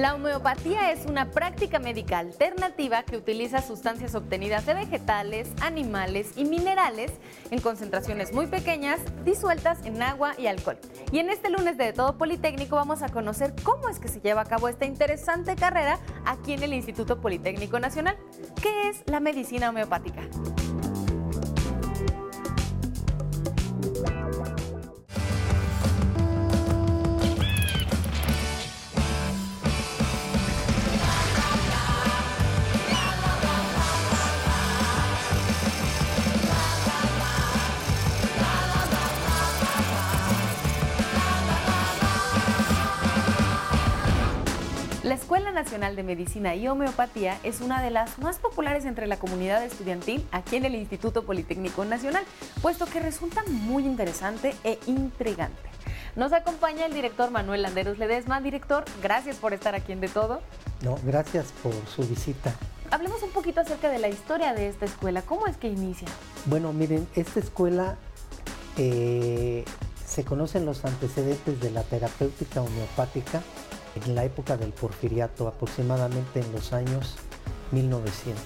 La 0.00 0.14
homeopatía 0.14 0.92
es 0.92 1.04
una 1.04 1.30
práctica 1.30 1.78
médica 1.78 2.20
alternativa 2.20 3.02
que 3.02 3.18
utiliza 3.18 3.60
sustancias 3.60 4.14
obtenidas 4.14 4.64
de 4.64 4.72
vegetales, 4.72 5.50
animales 5.60 6.30
y 6.36 6.46
minerales 6.46 7.12
en 7.50 7.60
concentraciones 7.60 8.32
muy 8.32 8.46
pequeñas, 8.46 8.98
disueltas 9.26 9.84
en 9.84 10.00
agua 10.00 10.32
y 10.38 10.46
alcohol. 10.46 10.78
Y 11.12 11.18
en 11.18 11.28
este 11.28 11.50
lunes 11.50 11.76
de 11.76 11.92
Todo 11.92 12.16
Politécnico 12.16 12.76
vamos 12.76 13.02
a 13.02 13.10
conocer 13.10 13.54
cómo 13.62 13.90
es 13.90 13.98
que 13.98 14.08
se 14.08 14.22
lleva 14.22 14.40
a 14.40 14.46
cabo 14.46 14.68
esta 14.68 14.86
interesante 14.86 15.54
carrera 15.54 15.98
aquí 16.24 16.54
en 16.54 16.62
el 16.62 16.72
Instituto 16.72 17.20
Politécnico 17.20 17.78
Nacional. 17.78 18.16
¿Qué 18.62 18.88
es 18.88 19.02
la 19.04 19.20
medicina 19.20 19.68
homeopática? 19.68 20.22
Escuela 45.30 45.52
Nacional 45.52 45.94
de 45.94 46.02
Medicina 46.02 46.56
y 46.56 46.66
Homeopatía 46.66 47.38
es 47.44 47.60
una 47.60 47.80
de 47.80 47.92
las 47.92 48.18
más 48.18 48.38
populares 48.38 48.84
entre 48.84 49.06
la 49.06 49.16
comunidad 49.16 49.62
estudiantil 49.62 50.26
aquí 50.32 50.56
en 50.56 50.64
el 50.64 50.74
Instituto 50.74 51.22
Politécnico 51.22 51.84
Nacional, 51.84 52.24
puesto 52.60 52.84
que 52.86 52.98
resulta 52.98 53.44
muy 53.46 53.84
interesante 53.84 54.56
e 54.64 54.80
intrigante. 54.88 55.62
Nos 56.16 56.32
acompaña 56.32 56.84
el 56.84 56.94
director 56.94 57.30
Manuel 57.30 57.62
Landeros 57.62 57.96
Ledesma. 57.98 58.40
Director, 58.40 58.84
gracias 59.00 59.36
por 59.36 59.52
estar 59.52 59.76
aquí 59.76 59.92
en 59.92 60.00
De 60.00 60.08
Todo. 60.08 60.40
No, 60.82 60.98
gracias 61.04 61.52
por 61.62 61.74
su 61.86 62.02
visita. 62.08 62.52
Hablemos 62.90 63.22
un 63.22 63.30
poquito 63.30 63.60
acerca 63.60 63.88
de 63.88 64.00
la 64.00 64.08
historia 64.08 64.52
de 64.52 64.66
esta 64.66 64.86
escuela. 64.86 65.22
¿Cómo 65.22 65.46
es 65.46 65.56
que 65.56 65.68
inicia? 65.68 66.08
Bueno, 66.46 66.72
miren, 66.72 67.06
esta 67.14 67.38
escuela 67.38 67.94
eh, 68.76 69.64
se 70.04 70.24
conocen 70.24 70.66
los 70.66 70.84
antecedentes 70.84 71.60
de 71.60 71.70
la 71.70 71.84
terapéutica 71.84 72.62
homeopática 72.62 73.42
en 73.94 74.14
la 74.14 74.24
época 74.24 74.56
del 74.56 74.72
porfiriato, 74.72 75.48
aproximadamente 75.48 76.40
en 76.40 76.52
los 76.52 76.72
años 76.72 77.16
1900. 77.72 78.44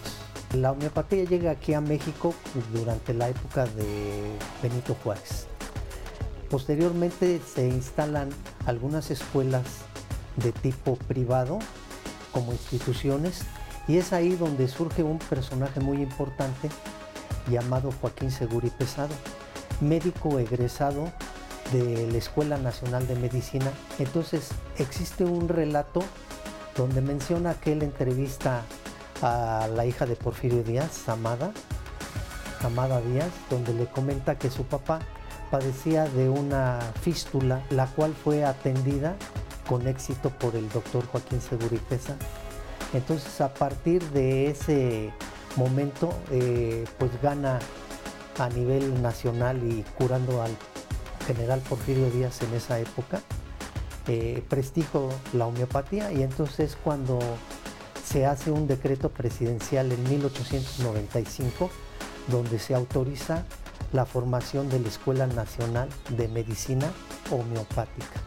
La 0.55 0.73
homeopatía 0.73 1.25
llega 1.25 1.51
aquí 1.51 1.75
a 1.75 1.81
México 1.81 2.34
durante 2.73 3.12
la 3.12 3.28
época 3.28 3.67
de 3.67 4.36
Benito 4.62 4.97
Juárez. 5.03 5.47
Posteriormente 6.48 7.41
se 7.45 7.67
instalan 7.67 8.28
algunas 8.67 9.11
escuelas 9.11 9.64
de 10.36 10.53
tipo 10.53 10.97
privado 10.97 11.58
como 12.33 12.53
instituciones 12.53 13.42
y 13.89 13.97
es 13.97 14.12
ahí 14.12 14.36
donde 14.36 14.69
surge 14.69 15.03
un 15.03 15.19
personaje 15.19 15.81
muy 15.81 16.03
importante 16.03 16.70
llamado 17.51 17.92
Joaquín 18.01 18.31
Seguri 18.31 18.70
Pesado, 18.70 19.14
médico 19.81 20.39
egresado 20.39 21.12
de 21.73 22.09
la 22.11 22.19
Escuela 22.19 22.57
Nacional 22.59 23.07
de 23.07 23.15
Medicina. 23.17 23.70
Entonces 23.98 24.51
existe 24.79 25.25
un 25.25 25.48
relato 25.48 26.03
donde 26.77 27.01
menciona 27.01 27.55
que 27.55 27.73
él 27.73 27.83
entrevista 27.83 28.62
a 29.23 29.69
la 29.75 29.87
hija 29.87 30.07
de 30.07 30.17
Porfirio 30.17 30.62
Díaz, 30.62 31.09
Amada, 31.09 31.53
Amada 32.62 33.01
Díaz, 33.01 33.31
donde 33.51 33.73
le 33.75 33.87
comenta 33.87 34.39
que 34.39 34.51
su 34.51 34.65
papá 34.65 35.01
padecía 35.51 36.05
de 36.07 36.29
una 36.29 36.81
fístula, 37.03 37.62
la 37.70 37.87
cual 37.87 38.15
fue 38.15 38.45
atendida 38.45 39.15
con 39.69 39.87
éxito 39.87 40.31
por 40.31 40.57
el 40.57 40.69
doctor 40.69 41.07
Joaquín 41.07 41.41
Seguripesa. 41.41 42.17
Entonces 42.92 43.41
a 43.41 43.53
partir 43.53 44.03
de 44.11 44.51
ese 44.51 45.12
momento, 45.57 46.12
eh, 46.31 46.85
pues 46.98 47.11
gana 47.23 47.59
a 48.39 48.48
nivel 48.48 49.01
nacional 49.01 49.63
y 49.63 49.85
curando 49.96 50.42
al 50.42 50.51
general 51.27 51.61
Porfirio 51.61 52.11
Díaz 52.11 52.42
en 52.42 52.55
esa 52.55 52.79
época, 52.79 53.20
eh, 54.07 54.42
prestigio 54.48 55.08
la 55.33 55.46
homeopatía 55.46 56.12
y 56.12 56.23
entonces 56.23 56.77
cuando 56.83 57.18
se 58.05 58.27
hace 58.27 58.51
un 58.51 58.67
decreto 58.67 59.08
presidencial 59.08 59.90
en 59.90 60.02
1895 60.08 61.70
donde 62.29 62.58
se 62.58 62.74
autoriza 62.74 63.45
la 63.92 64.05
formación 64.05 64.68
de 64.68 64.80
la 64.80 64.89
Escuela 64.89 65.27
Nacional 65.27 65.89
de 66.11 66.29
Medicina 66.29 66.92
Homeopática. 67.30 68.20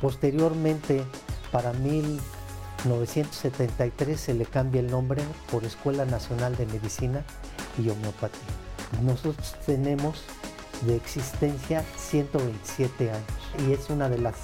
Posteriormente, 0.00 1.04
para 1.52 1.72
1973 1.74 4.18
se 4.18 4.34
le 4.34 4.46
cambia 4.46 4.80
el 4.80 4.90
nombre 4.90 5.22
por 5.50 5.62
Escuela 5.64 6.04
Nacional 6.04 6.56
de 6.56 6.66
Medicina 6.66 7.22
y 7.78 7.88
Homeopatía. 7.90 8.40
Nosotros 9.02 9.54
tenemos 9.66 10.24
de 10.82 10.96
existencia 10.96 11.84
127 11.96 13.10
años 13.10 13.66
y 13.66 13.72
es 13.72 13.90
una 13.90 14.08
de 14.08 14.18
las 14.18 14.34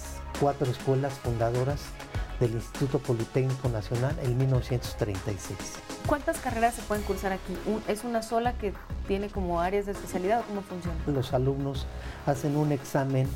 cuatro 0.40 0.70
escuelas 0.70 1.12
fundadoras 1.14 1.80
del 2.40 2.52
Instituto 2.52 2.98
Politécnico 3.00 3.68
Nacional 3.68 4.16
en 4.22 4.38
1936. 4.38 5.58
¿Cuántas 6.06 6.38
carreras 6.38 6.74
se 6.74 6.82
pueden 6.82 7.02
cursar 7.04 7.32
aquí? 7.32 7.56
¿Es 7.88 8.04
una 8.04 8.22
sola 8.22 8.52
que 8.54 8.72
tiene 9.06 9.28
como 9.28 9.60
áreas 9.60 9.86
de 9.86 9.92
especialidad 9.92 10.40
o 10.40 10.42
cómo 10.44 10.62
funciona? 10.62 10.96
Los 11.06 11.34
alumnos 11.34 11.86
hacen 12.26 12.56
un 12.56 12.72
examen 12.72 13.28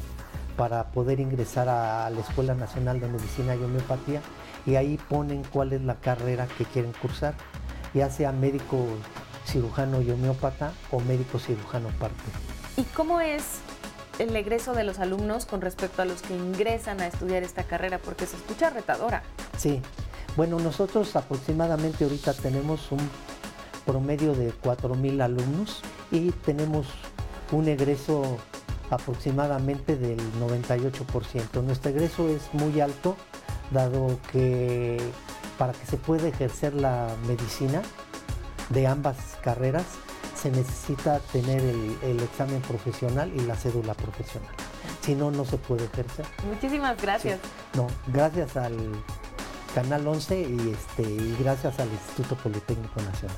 para 0.56 0.84
poder 0.92 1.18
ingresar 1.18 1.68
a 1.68 2.08
la 2.10 2.20
Escuela 2.20 2.54
Nacional 2.54 3.00
de 3.00 3.08
Medicina 3.08 3.56
y 3.56 3.62
Homeopatía 3.62 4.20
y 4.64 4.76
ahí 4.76 4.98
ponen 5.08 5.42
cuál 5.52 5.72
es 5.72 5.82
la 5.82 5.96
carrera 5.96 6.46
que 6.46 6.64
quieren 6.64 6.92
cursar, 6.92 7.34
ya 7.94 8.10
sea 8.10 8.32
médico 8.32 8.86
cirujano 9.46 10.00
y 10.02 10.10
homeópata 10.10 10.72
o 10.90 11.00
médico 11.00 11.38
cirujano 11.38 11.88
parte. 11.98 12.51
¿Y 12.76 12.82
cómo 12.94 13.20
es 13.20 13.58
el 14.18 14.34
egreso 14.34 14.72
de 14.72 14.84
los 14.84 14.98
alumnos 14.98 15.46
con 15.46 15.60
respecto 15.60 16.02
a 16.02 16.04
los 16.04 16.22
que 16.22 16.34
ingresan 16.34 17.00
a 17.00 17.06
estudiar 17.06 17.42
esta 17.42 17.64
carrera? 17.64 17.98
Porque 17.98 18.26
se 18.26 18.36
escucha 18.36 18.70
retadora. 18.70 19.22
Sí, 19.58 19.82
bueno, 20.36 20.58
nosotros 20.58 21.14
aproximadamente 21.16 22.04
ahorita 22.04 22.32
tenemos 22.34 22.90
un 22.90 23.00
promedio 23.84 24.34
de 24.34 24.52
4.000 24.52 25.22
alumnos 25.22 25.82
y 26.10 26.30
tenemos 26.30 26.86
un 27.50 27.68
egreso 27.68 28.38
aproximadamente 28.90 29.96
del 29.96 30.18
98%. 30.40 31.62
Nuestro 31.62 31.90
egreso 31.90 32.28
es 32.28 32.42
muy 32.52 32.80
alto, 32.80 33.16
dado 33.70 34.18
que 34.30 34.98
para 35.58 35.72
que 35.72 35.84
se 35.86 35.96
pueda 35.98 36.28
ejercer 36.28 36.74
la 36.74 37.14
medicina 37.26 37.82
de 38.70 38.86
ambas 38.86 39.16
carreras, 39.42 39.84
se 40.42 40.50
necesita 40.50 41.20
tener 41.20 41.60
el, 41.60 42.20
examen 42.20 42.60
profesional 42.62 43.32
y 43.32 43.40
la 43.40 43.54
cédula 43.54 43.94
profesional. 43.94 44.50
Si 45.00 45.14
no, 45.14 45.30
no 45.30 45.44
se 45.44 45.56
puede 45.56 45.84
ejercer. 45.84 46.26
Muchísimas 46.48 47.00
gracias. 47.00 47.38
No, 47.74 47.86
gracias 48.08 48.56
al 48.56 48.76
Canal 49.72 50.06
11 50.06 50.40
y, 50.40 50.70
este, 50.70 51.02
y 51.02 51.36
gracias 51.38 51.78
al 51.78 51.88
Instituto 51.92 52.34
Politécnico 52.36 53.00
Nacional. 53.00 53.36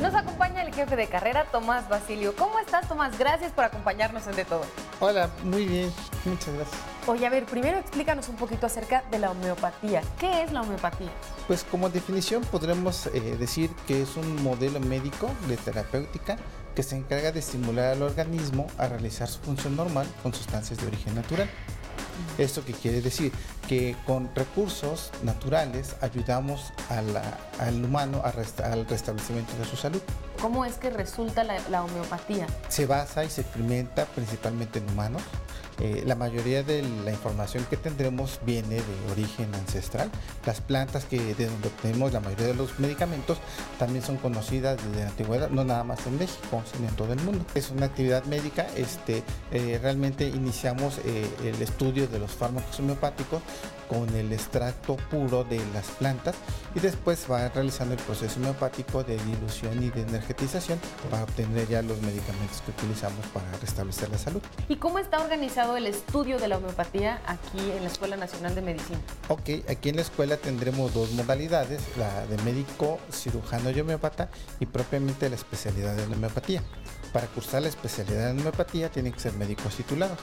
Nos 0.00 0.14
acompaña 0.14 0.62
el 0.62 0.74
jefe 0.74 0.96
de 0.96 1.08
carrera, 1.08 1.44
Tomás 1.52 1.88
Basilio. 1.90 2.34
¿Cómo 2.36 2.58
estás, 2.58 2.88
Tomás? 2.88 3.18
Gracias 3.18 3.52
por 3.52 3.64
acompañarnos 3.64 4.26
en 4.26 4.36
De 4.36 4.44
Todo. 4.46 4.62
Hola, 5.00 5.28
muy 5.44 5.66
bien. 5.66 5.92
Muchas 6.24 6.54
gracias. 6.54 6.95
Oye, 7.08 7.24
a 7.24 7.30
ver, 7.30 7.46
primero 7.46 7.78
explícanos 7.78 8.28
un 8.28 8.34
poquito 8.34 8.66
acerca 8.66 9.04
de 9.12 9.20
la 9.20 9.30
homeopatía. 9.30 10.02
¿Qué 10.18 10.42
es 10.42 10.50
la 10.50 10.62
homeopatía? 10.62 11.10
Pues 11.46 11.62
como 11.62 11.88
definición 11.88 12.42
podremos 12.42 13.06
eh, 13.06 13.36
decir 13.38 13.70
que 13.86 14.02
es 14.02 14.16
un 14.16 14.42
modelo 14.42 14.80
médico 14.80 15.30
de 15.46 15.56
terapéutica 15.56 16.36
que 16.74 16.82
se 16.82 16.96
encarga 16.96 17.30
de 17.30 17.38
estimular 17.38 17.92
al 17.92 18.02
organismo 18.02 18.66
a 18.76 18.88
realizar 18.88 19.28
su 19.28 19.38
función 19.38 19.76
normal 19.76 20.08
con 20.24 20.34
sustancias 20.34 20.80
de 20.80 20.86
origen 20.88 21.14
natural. 21.14 21.48
¿Esto 22.38 22.64
qué 22.64 22.72
quiere 22.72 23.00
decir? 23.00 23.30
Que 23.68 23.94
con 24.04 24.34
recursos 24.34 25.12
naturales 25.22 25.94
ayudamos 26.00 26.72
al 26.88 27.84
humano 27.84 28.20
al 28.24 28.84
restablecimiento 28.88 29.56
de 29.58 29.64
su 29.64 29.76
salud. 29.76 30.02
¿Cómo 30.40 30.64
es 30.64 30.76
que 30.76 30.90
resulta 30.90 31.44
la, 31.44 31.84
homeopatía? 31.84 32.46
Se 32.68 32.86
basa 32.86 33.24
y 33.24 33.30
se 33.30 33.42
experimenta 33.42 34.04
principalmente 34.06 34.78
en 34.78 34.88
humanos 34.90 35.22
eh, 35.78 36.04
la 36.06 36.14
mayoría 36.14 36.62
de 36.62 36.82
la 37.04 37.10
información 37.10 37.66
que 37.68 37.76
tendremos 37.76 38.40
viene 38.46 38.76
de 38.76 39.12
origen 39.12 39.54
ancestral. 39.54 40.10
Las 40.46 40.60
plantas 40.60 41.04
que 41.04 41.34
de 41.34 41.46
donde 41.46 41.68
obtenemos 41.68 42.12
la 42.12 42.20
mayoría 42.20 42.46
de 42.46 42.54
los 42.54 42.78
medicamentos 42.78 43.38
también 43.78 44.02
son 44.02 44.16
conocidas 44.16 44.78
desde 44.82 45.04
la 45.04 45.10
antigüedad, 45.10 45.50
no 45.50 45.64
nada 45.64 45.84
más 45.84 46.06
en 46.06 46.18
México, 46.18 46.62
sino 46.72 46.88
en 46.88 46.96
todo 46.96 47.12
el 47.12 47.20
mundo. 47.20 47.44
Es 47.54 47.70
una 47.70 47.86
actividad 47.86 48.24
médica, 48.24 48.66
este, 48.74 49.22
eh, 49.52 49.78
realmente 49.82 50.26
iniciamos 50.26 50.98
eh, 51.04 51.28
el 51.44 51.60
estudio 51.60 52.06
de 52.06 52.20
los 52.20 52.30
fármacos 52.30 52.78
homeopáticos 52.80 53.42
con 53.88 54.08
el 54.16 54.32
extracto 54.32 54.96
puro 55.10 55.44
de 55.44 55.60
las 55.72 55.86
plantas 55.98 56.34
y 56.74 56.80
después 56.80 57.26
va 57.30 57.48
realizando 57.48 57.94
el 57.94 58.00
proceso 58.00 58.40
homeopático 58.40 59.04
de 59.04 59.16
dilución 59.18 59.82
y 59.82 59.90
de 59.90 60.06
energetización 60.26 60.80
para 61.10 61.22
obtener 61.22 61.68
ya 61.68 61.82
los 61.82 62.00
medicamentos 62.02 62.60
que 62.62 62.72
utilizamos 62.72 63.24
para 63.32 63.50
restablecer 63.60 64.08
la 64.10 64.18
salud. 64.18 64.42
¿Y 64.68 64.76
cómo 64.76 64.98
está 64.98 65.20
organizado 65.20 65.76
el 65.76 65.86
estudio 65.86 66.38
de 66.38 66.48
la 66.48 66.58
homeopatía 66.58 67.20
aquí 67.26 67.58
en 67.58 67.82
la 67.82 67.88
Escuela 67.88 68.16
Nacional 68.16 68.54
de 68.54 68.62
Medicina? 68.62 68.98
Ok, 69.28 69.68
aquí 69.68 69.88
en 69.88 69.96
la 69.96 70.02
escuela 70.02 70.36
tendremos 70.36 70.92
dos 70.92 71.12
modalidades, 71.12 71.80
la 71.96 72.26
de 72.26 72.36
médico 72.42 72.98
cirujano 73.12 73.70
y 73.70 73.80
homeopata 73.80 74.28
y 74.58 74.66
propiamente 74.66 75.28
la 75.28 75.36
especialidad 75.36 75.94
de 75.94 76.06
la 76.08 76.16
homeopatía. 76.16 76.62
Para 77.12 77.28
cursar 77.28 77.62
la 77.62 77.68
especialidad 77.68 78.30
en 78.30 78.40
homeopatía 78.40 78.90
tienen 78.90 79.12
que 79.12 79.20
ser 79.20 79.32
médicos 79.34 79.76
titulados. 79.76 80.18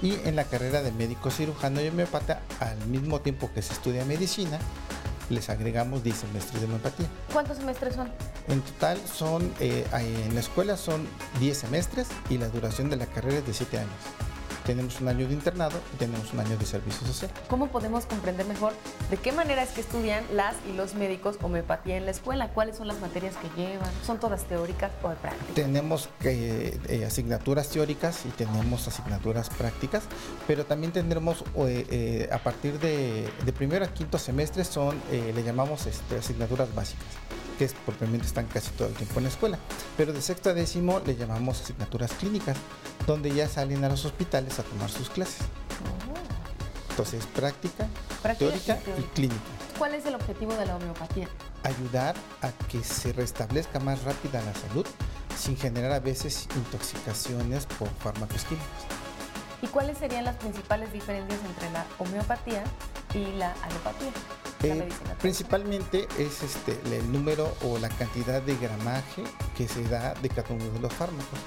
Y 0.00 0.14
en 0.24 0.36
la 0.36 0.44
carrera 0.44 0.82
de 0.82 0.92
médico 0.92 1.30
cirujano 1.30 1.82
y 1.82 1.88
homeopata, 1.88 2.42
al 2.60 2.86
mismo 2.86 3.20
tiempo 3.20 3.50
que 3.52 3.60
se 3.60 3.72
estudia 3.72 4.04
medicina, 4.04 4.58
les 5.30 5.50
agregamos 5.50 6.02
10 6.02 6.16
semestres 6.16 6.60
de 6.60 6.66
homeopatía. 6.66 7.06
¿Cuántos 7.32 7.58
semestres 7.58 7.94
son? 7.94 8.10
En 8.48 8.60
total 8.60 8.98
son, 9.06 9.52
eh, 9.60 9.86
en 9.92 10.34
la 10.34 10.40
escuela 10.40 10.76
son 10.76 11.06
10 11.40 11.56
semestres 11.56 12.08
y 12.30 12.38
la 12.38 12.48
duración 12.48 12.90
de 12.90 12.96
la 12.96 13.06
carrera 13.06 13.38
es 13.38 13.46
de 13.46 13.54
7 13.54 13.78
años 13.78 13.90
tenemos 14.68 15.00
un 15.00 15.08
año 15.08 15.26
de 15.26 15.32
internado 15.32 15.80
y 15.94 15.96
tenemos 15.96 16.30
un 16.34 16.40
año 16.40 16.58
de 16.58 16.66
servicio 16.66 17.06
social. 17.06 17.30
¿Cómo 17.48 17.68
podemos 17.68 18.04
comprender 18.04 18.44
mejor 18.44 18.74
de 19.08 19.16
qué 19.16 19.32
manera 19.32 19.62
es 19.62 19.70
que 19.70 19.80
estudian 19.80 20.22
las 20.34 20.56
y 20.70 20.76
los 20.76 20.94
médicos 20.94 21.38
homeopatía 21.40 21.96
en 21.96 22.04
la 22.04 22.10
escuela? 22.10 22.48
¿Cuáles 22.48 22.76
son 22.76 22.86
las 22.86 23.00
materias 23.00 23.34
que 23.36 23.48
llevan? 23.58 23.88
¿Son 24.04 24.20
todas 24.20 24.44
teóricas 24.44 24.92
o 25.02 25.08
de 25.08 25.16
prácticas? 25.16 25.54
Tenemos 25.54 26.10
eh, 26.22 27.02
asignaturas 27.06 27.70
teóricas 27.70 28.26
y 28.26 28.28
tenemos 28.28 28.86
asignaturas 28.86 29.48
prácticas, 29.48 30.02
pero 30.46 30.66
también 30.66 30.92
tendremos 30.92 31.44
eh, 31.56 31.86
eh, 31.90 32.28
a 32.30 32.38
partir 32.38 32.78
de, 32.78 33.26
primero 33.56 33.86
a 33.86 33.88
quinto 33.88 34.18
semestre 34.18 34.64
son, 34.64 35.00
le 35.10 35.42
llamamos 35.42 35.86
este, 35.86 36.16
asignaturas 36.16 36.74
básicas 36.74 37.06
que 37.58 37.64
es, 37.64 37.74
propiamente 37.74 38.26
están 38.26 38.46
casi 38.46 38.70
todo 38.70 38.88
el 38.88 38.94
tiempo 38.94 39.18
en 39.18 39.24
la 39.24 39.30
escuela. 39.30 39.58
Pero 39.96 40.12
de 40.12 40.22
sexto 40.22 40.50
a 40.50 40.54
décimo 40.54 41.00
le 41.04 41.16
llamamos 41.16 41.60
asignaturas 41.60 42.12
clínicas, 42.12 42.56
donde 43.06 43.34
ya 43.34 43.48
salen 43.48 43.84
a 43.84 43.88
los 43.88 44.04
hospitales 44.04 44.58
a 44.58 44.62
tomar 44.62 44.88
sus 44.88 45.10
clases. 45.10 45.46
Entonces, 46.90 47.26
práctica, 47.26 47.86
teórica 48.38 48.78
y, 48.98 49.02
clínica. 49.14 49.40
¿Cuál 49.76 49.94
es 49.94 50.06
el 50.06 50.14
objetivo 50.14 50.54
de 50.54 50.66
la 50.66 50.76
homeopatía? 50.76 51.28
Ayudar 51.62 52.16
a 52.42 52.50
que 52.68 52.82
se 52.82 53.12
restablezca 53.12 53.78
más 53.78 54.02
rápida 54.02 54.42
la 54.42 54.54
salud 54.54 54.86
sin 55.36 55.56
generar 55.56 55.92
a 55.92 56.00
veces 56.00 56.48
intoxicaciones 56.56 57.66
por 57.66 57.88
fármacos 58.00 58.44
químicos. 58.44 58.68
¿Y 59.62 59.66
cuáles 59.68 59.98
serían 59.98 60.24
las 60.24 60.36
principales 60.36 60.92
diferencias 60.92 61.40
entre 61.44 61.70
la 61.70 61.84
homeopatía 61.98 62.64
y 63.14 63.32
la 63.32 63.52
alopatía? 63.62 64.10
Eh, 64.62 64.88
principalmente 65.20 66.08
es 66.18 66.42
este, 66.42 66.78
el 66.96 67.12
número 67.12 67.54
o 67.62 67.78
la 67.78 67.88
cantidad 67.88 68.42
de 68.42 68.56
gramaje 68.56 69.22
que 69.56 69.68
se 69.68 69.84
da 69.84 70.14
de 70.14 70.28
cada 70.28 70.52
uno 70.54 70.64
de 70.70 70.80
los 70.80 70.92
fármacos. 70.92 71.38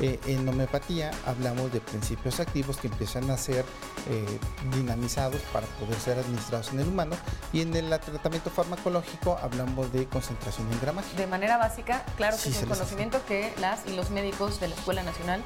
Eh, 0.00 0.18
en 0.26 0.48
homeopatía 0.48 1.10
hablamos 1.26 1.70
de 1.72 1.80
principios 1.80 2.40
activos 2.40 2.78
que 2.78 2.86
empiezan 2.86 3.30
a 3.30 3.36
ser 3.36 3.66
eh, 4.08 4.38
dinamizados 4.74 5.42
para 5.52 5.66
poder 5.66 5.98
ser 6.00 6.18
administrados 6.18 6.72
en 6.72 6.80
el 6.80 6.88
humano 6.88 7.16
y 7.52 7.60
en 7.60 7.76
el 7.76 7.90
tratamiento 8.00 8.48
farmacológico 8.48 9.38
hablamos 9.42 9.92
de 9.92 10.06
concentración 10.06 10.72
en 10.72 10.80
gramaje. 10.80 11.14
De 11.18 11.26
manera 11.26 11.58
básica, 11.58 12.02
claro 12.16 12.38
que 12.42 12.48
es 12.48 12.62
un 12.62 12.68
conocimiento 12.68 13.20
que 13.26 13.52
las 13.60 13.86
y 13.86 13.94
los 13.94 14.08
médicos 14.08 14.58
de 14.58 14.68
la 14.68 14.74
Escuela 14.74 15.02
Nacional 15.02 15.42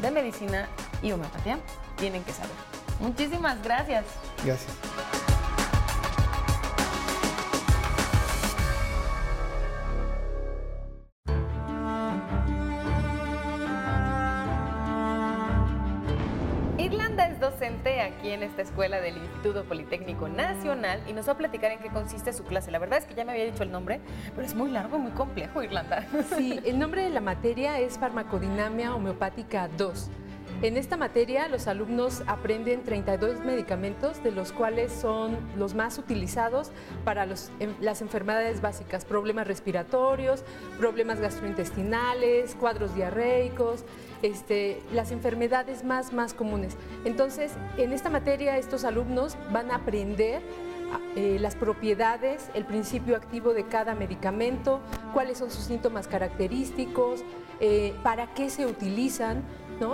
de 0.00 0.10
Medicina 0.12 0.68
y 1.02 1.10
Homeopatía 1.10 1.58
tienen 1.96 2.22
que 2.22 2.32
saber. 2.32 2.52
Muchísimas 3.00 3.60
gracias. 3.62 4.04
Gracias. 4.44 5.25
Aquí 17.56 18.30
en 18.32 18.42
esta 18.42 18.60
escuela 18.60 19.00
del 19.00 19.16
Instituto 19.16 19.64
Politécnico 19.64 20.28
Nacional 20.28 21.00
y 21.08 21.14
nos 21.14 21.26
va 21.26 21.32
a 21.32 21.38
platicar 21.38 21.70
en 21.70 21.78
qué 21.78 21.88
consiste 21.88 22.34
su 22.34 22.44
clase. 22.44 22.70
La 22.70 22.78
verdad 22.78 22.98
es 22.98 23.06
que 23.06 23.14
ya 23.14 23.24
me 23.24 23.32
había 23.32 23.46
dicho 23.46 23.62
el 23.62 23.70
nombre, 23.70 24.00
pero 24.34 24.46
es 24.46 24.54
muy 24.54 24.70
largo, 24.70 24.98
muy 24.98 25.12
complejo, 25.12 25.62
Irlanda. 25.62 26.04
Sí, 26.36 26.60
el 26.66 26.78
nombre 26.78 27.02
de 27.02 27.10
la 27.10 27.22
materia 27.22 27.80
es 27.80 27.98
Farmacodinamia 27.98 28.94
Homeopática 28.94 29.68
2. 29.78 30.10
En 30.62 30.78
esta 30.78 30.96
materia 30.96 31.48
los 31.48 31.66
alumnos 31.66 32.22
aprenden 32.26 32.82
32 32.82 33.40
medicamentos, 33.40 34.22
de 34.24 34.32
los 34.32 34.52
cuales 34.52 34.90
son 34.90 35.36
los 35.54 35.74
más 35.74 35.98
utilizados 35.98 36.70
para 37.04 37.24
em, 37.24 37.74
las 37.82 38.00
enfermedades 38.00 38.62
básicas, 38.62 39.04
problemas 39.04 39.46
respiratorios, 39.46 40.44
problemas 40.78 41.20
gastrointestinales, 41.20 42.54
cuadros 42.54 42.94
diarreicos, 42.94 43.84
este, 44.22 44.80
las 44.94 45.12
enfermedades 45.12 45.84
más, 45.84 46.14
más 46.14 46.32
comunes. 46.32 46.74
Entonces, 47.04 47.52
en 47.76 47.92
esta 47.92 48.08
materia 48.08 48.56
estos 48.56 48.84
alumnos 48.84 49.36
van 49.52 49.70
a 49.70 49.76
aprender 49.76 50.40
eh, 51.16 51.36
las 51.38 51.54
propiedades, 51.54 52.48
el 52.54 52.64
principio 52.64 53.14
activo 53.16 53.52
de 53.52 53.64
cada 53.64 53.94
medicamento, 53.94 54.80
cuáles 55.12 55.36
son 55.36 55.50
sus 55.50 55.64
síntomas 55.64 56.08
característicos, 56.08 57.24
eh, 57.60 57.94
para 58.02 58.32
qué 58.34 58.50
se 58.50 58.66
utilizan, 58.66 59.44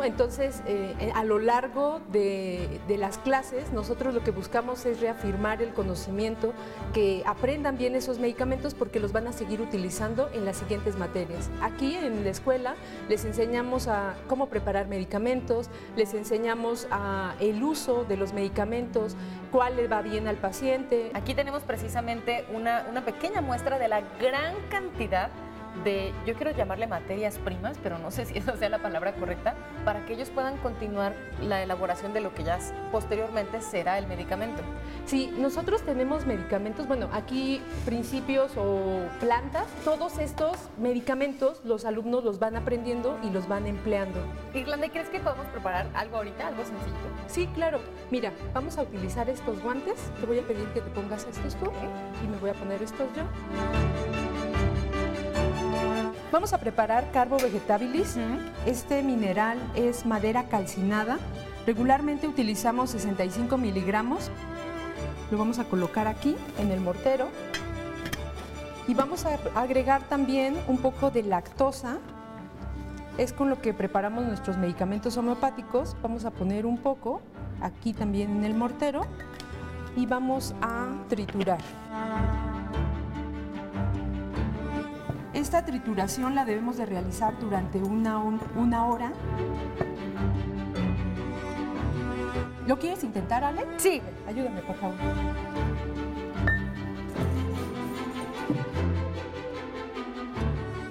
entonces, 0.05 0.63
eh, 0.67 0.95
eh, 1.01 1.13
a 1.15 1.25
lo 1.25 1.41
largo 1.41 2.01
de, 2.13 2.81
las 2.89 3.19
clases, 3.19 3.73
nosotros 3.73 4.15
lo 4.15 4.23
que 4.23 4.31
buscamos 4.31 4.87
es 4.87 5.01
reafirmar 5.01 5.61
el 5.61 5.71
conocimiento, 5.71 6.53
que 6.93 7.25
aprendan 7.27 7.77
bien 7.77 7.97
esos 7.97 8.21
medicamentos 8.21 8.75
porque 8.75 9.01
los 9.01 9.13
van 9.13 9.27
a 9.27 9.33
seguir 9.33 9.61
utilizando 9.61 10.31
en 10.35 10.45
las 10.45 10.59
siguientes 10.59 10.97
materias. 10.97 11.51
Aquí 11.61 11.97
en 11.97 12.23
la 12.23 12.31
escuela 12.31 12.75
les 13.09 13.25
enseñamos 13.25 13.89
a 13.89 14.15
cómo 14.29 14.47
preparar 14.47 14.87
medicamentos, 14.87 15.69
les 15.97 16.15
enseñamos 16.15 16.87
el 17.41 17.63
uso 17.63 18.05
de 18.05 18.17
los 18.17 18.33
medicamentos, 18.33 19.17
cuál 19.51 19.77
le 19.77 19.89
va 19.89 20.01
bien 20.03 20.29
al 20.29 20.37
paciente. 20.37 21.11
Aquí 21.15 21.35
tenemos 21.35 21.65
precisamente 21.65 22.45
una 22.55 23.05
pequeña 23.05 23.41
muestra 23.41 23.79
de 23.79 23.89
la 23.89 24.03
gran 24.21 24.55
cantidad 24.71 25.31
de, 25.85 26.13
yo 26.27 26.35
quiero 26.35 26.51
llamarle 26.53 26.87
materias 26.87 27.39
primas, 27.39 27.77
pero 27.83 27.99
no 27.99 28.11
sé 28.11 28.27
si 28.27 28.39
esa 28.39 28.57
sea 28.57 28.69
la 28.69 28.79
palabra 28.79 29.15
correcta, 29.15 29.55
para 29.85 30.05
que 30.05 30.15
ellos 30.15 30.31
puedan 30.31 30.57
continuar 30.59 31.15
la 31.41 31.63
elaboración 31.63 32.13
de 32.13 32.21
lo 32.21 32.35
que 32.35 32.45
ya 32.45 32.59
posteriormente 32.91 33.61
será 33.61 33.99
el 33.99 34.07
medicamento. 34.07 34.63
Sí, 35.07 35.33
nosotros 35.39 35.83
tenemos 35.83 36.27
medicamentos, 36.27 36.87
bueno, 36.87 37.09
aquí 37.13 37.61
principios 37.85 38.53
o 38.57 39.03
plantas, 39.21 39.67
todos 39.85 40.19
estos 40.19 40.57
medicamentos 40.79 41.61
los 41.65 41.85
alumnos 41.85 42.25
los 42.25 42.39
van 42.39 42.57
aprendiendo 42.57 43.19
y 43.23 43.31
los 43.31 43.49
van 43.49 43.67
empleando. 43.67 44.21
Irlanda, 44.55 44.89
¿crees 44.89 45.09
que 45.09 45.21
podemos 45.21 45.47
preparar 45.47 45.87
algo 45.95 46.19
ahorita, 46.19 46.49
algo 46.49 46.65
sencillo? 46.65 46.97
Sí, 47.27 47.47
claro. 47.55 47.81
Mira, 48.11 48.33
vamos 48.53 48.79
a 48.79 48.83
utilizar 48.83 49.29
estos 49.29 49.63
guantes. 49.63 49.95
Te 50.21 50.27
voy 50.27 50.39
a 50.39 50.43
pedir 50.43 50.67
que 50.69 50.81
te 50.81 50.91
pongas 50.91 51.27
estos 51.27 51.55
tú 51.57 51.71
y 52.25 52.29
me 52.29 52.37
voy 52.39 52.51
a 52.51 52.55
poner 52.55 52.83
estos 52.83 53.09
yo. 53.17 54.32
Vamos 56.33 56.55
a 56.55 56.59
preparar 56.59 57.11
Carbo 57.13 57.37
Vegetabilis. 57.37 58.17
Este 58.65 59.03
mineral 59.03 59.59
es 59.75 60.07
madera 60.07 60.45
calcinada. 60.45 61.19
Regularmente 61.67 62.27
utilizamos 62.27 62.89
65 62.89 63.59
miligramos. 63.59 64.31
Lo 65.31 65.37
vamos 65.37 65.59
a 65.59 65.65
colocar 65.65 66.09
aquí 66.09 66.35
en 66.59 66.71
el 66.71 66.81
mortero. 66.81 67.29
Y 68.89 68.95
vamos 68.95 69.27
a 69.27 69.39
agregar 69.55 70.09
también 70.09 70.57
un 70.69 70.79
poco 70.79 71.11
de 71.11 71.23
lactosa. 71.23 71.99
Es 73.19 73.35
con 73.35 73.51
lo 73.51 73.61
que 73.61 73.75
preparamos 73.75 74.25
nuestros 74.25 74.57
medicamentos 74.57 75.19
homeopáticos. 75.19 75.95
Vamos 76.03 76.25
a 76.25 76.31
poner 76.31 76.65
un 76.65 76.79
poco 76.79 77.21
aquí 77.61 77.93
también 77.93 78.39
en 78.39 78.45
el 78.45 78.55
mortero 78.55 79.03
y 79.97 80.07
vamos 80.07 80.55
a 80.63 80.89
triturar. 81.11 81.61
Esta 85.35 85.65
trituración 85.65 86.35
la 86.35 86.45
debemos 86.45 86.77
de 86.77 86.85
realizar 86.85 87.39
durante 87.39 87.79
una, 87.79 88.19
una 88.19 88.87
hora. 88.87 89.13
¿Lo 92.67 92.79
quieres 92.79 93.03
intentar, 93.03 93.43
Ale? 93.43 93.67
Sí. 93.79 94.03
Ayúdame, 94.27 94.61
por 94.61 94.77
favor. 94.77 94.97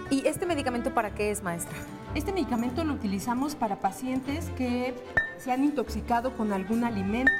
¿Y 0.10 0.28
este 0.28 0.46
medicamento 0.46 0.94
para 0.94 1.12
qué 1.12 1.32
es, 1.32 1.44
maestra? 1.44 1.78
Este 2.16 2.34
medicamento 2.34 2.84
lo 2.84 2.94
utilizamos 2.94 3.56
para 3.56 3.80
pacientes 3.80 4.50
que 4.58 4.96
se 5.38 5.52
han 5.52 5.64
intoxicado 5.64 6.36
con 6.36 6.52
algún 6.52 6.84
alimento 6.84 7.32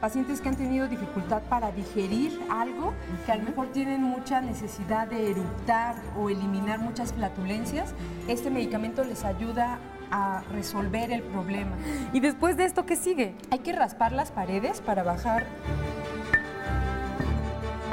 pacientes 0.00 0.40
que 0.40 0.48
han 0.48 0.56
tenido 0.56 0.88
dificultad 0.88 1.42
para 1.42 1.72
digerir 1.72 2.38
algo, 2.50 2.92
que 3.24 3.32
a 3.32 3.36
lo 3.36 3.44
mejor 3.44 3.68
tienen 3.68 4.02
mucha 4.02 4.40
necesidad 4.40 5.08
de 5.08 5.30
eructar 5.30 5.96
o 6.18 6.30
eliminar 6.30 6.78
muchas 6.78 7.12
flatulencias, 7.12 7.94
este 8.28 8.50
medicamento 8.50 9.04
les 9.04 9.24
ayuda 9.24 9.78
a 10.10 10.42
resolver 10.52 11.10
el 11.10 11.22
problema. 11.22 11.76
¿Y 12.12 12.20
después 12.20 12.56
de 12.56 12.64
esto 12.64 12.86
qué 12.86 12.96
sigue? 12.96 13.34
Hay 13.50 13.60
que 13.60 13.72
raspar 13.72 14.12
las 14.12 14.30
paredes 14.30 14.80
para 14.80 15.02
bajar 15.02 15.46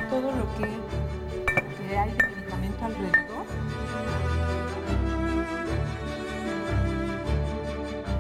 todo 0.10 0.32
lo 0.32 0.56
que, 0.56 1.88
que 1.88 1.98
hay 1.98 2.12
de 2.12 2.28
medicamento 2.28 2.86
alrededor. 2.86 3.46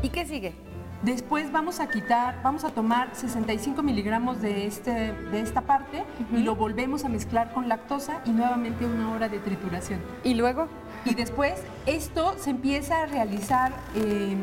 ¿Y 0.01 0.09
qué 0.09 0.25
sigue? 0.25 0.72
Después 1.03 1.51
vamos 1.51 1.81
a 1.81 1.89
quitar, 1.89 2.41
vamos 2.43 2.63
a 2.63 2.69
tomar 2.69 3.13
65 3.13 3.83
miligramos 3.83 4.41
de, 4.41 4.65
este, 4.65 5.11
de 5.11 5.41
esta 5.41 5.59
parte 5.59 6.05
y 6.31 6.37
lo 6.37 6.55
volvemos 6.55 7.03
a 7.03 7.09
mezclar 7.09 7.51
con 7.53 7.67
lactosa 7.67 8.21
y 8.25 8.29
nuevamente 8.29 8.85
una 8.85 9.11
hora 9.11 9.27
de 9.27 9.39
trituración. 9.39 9.99
¿Y 10.23 10.35
luego? 10.35 10.69
Y 11.03 11.13
después 11.13 11.61
esto 11.85 12.35
se 12.37 12.51
empieza 12.51 13.01
a 13.01 13.05
realizar 13.05 13.73
eh, 13.95 14.37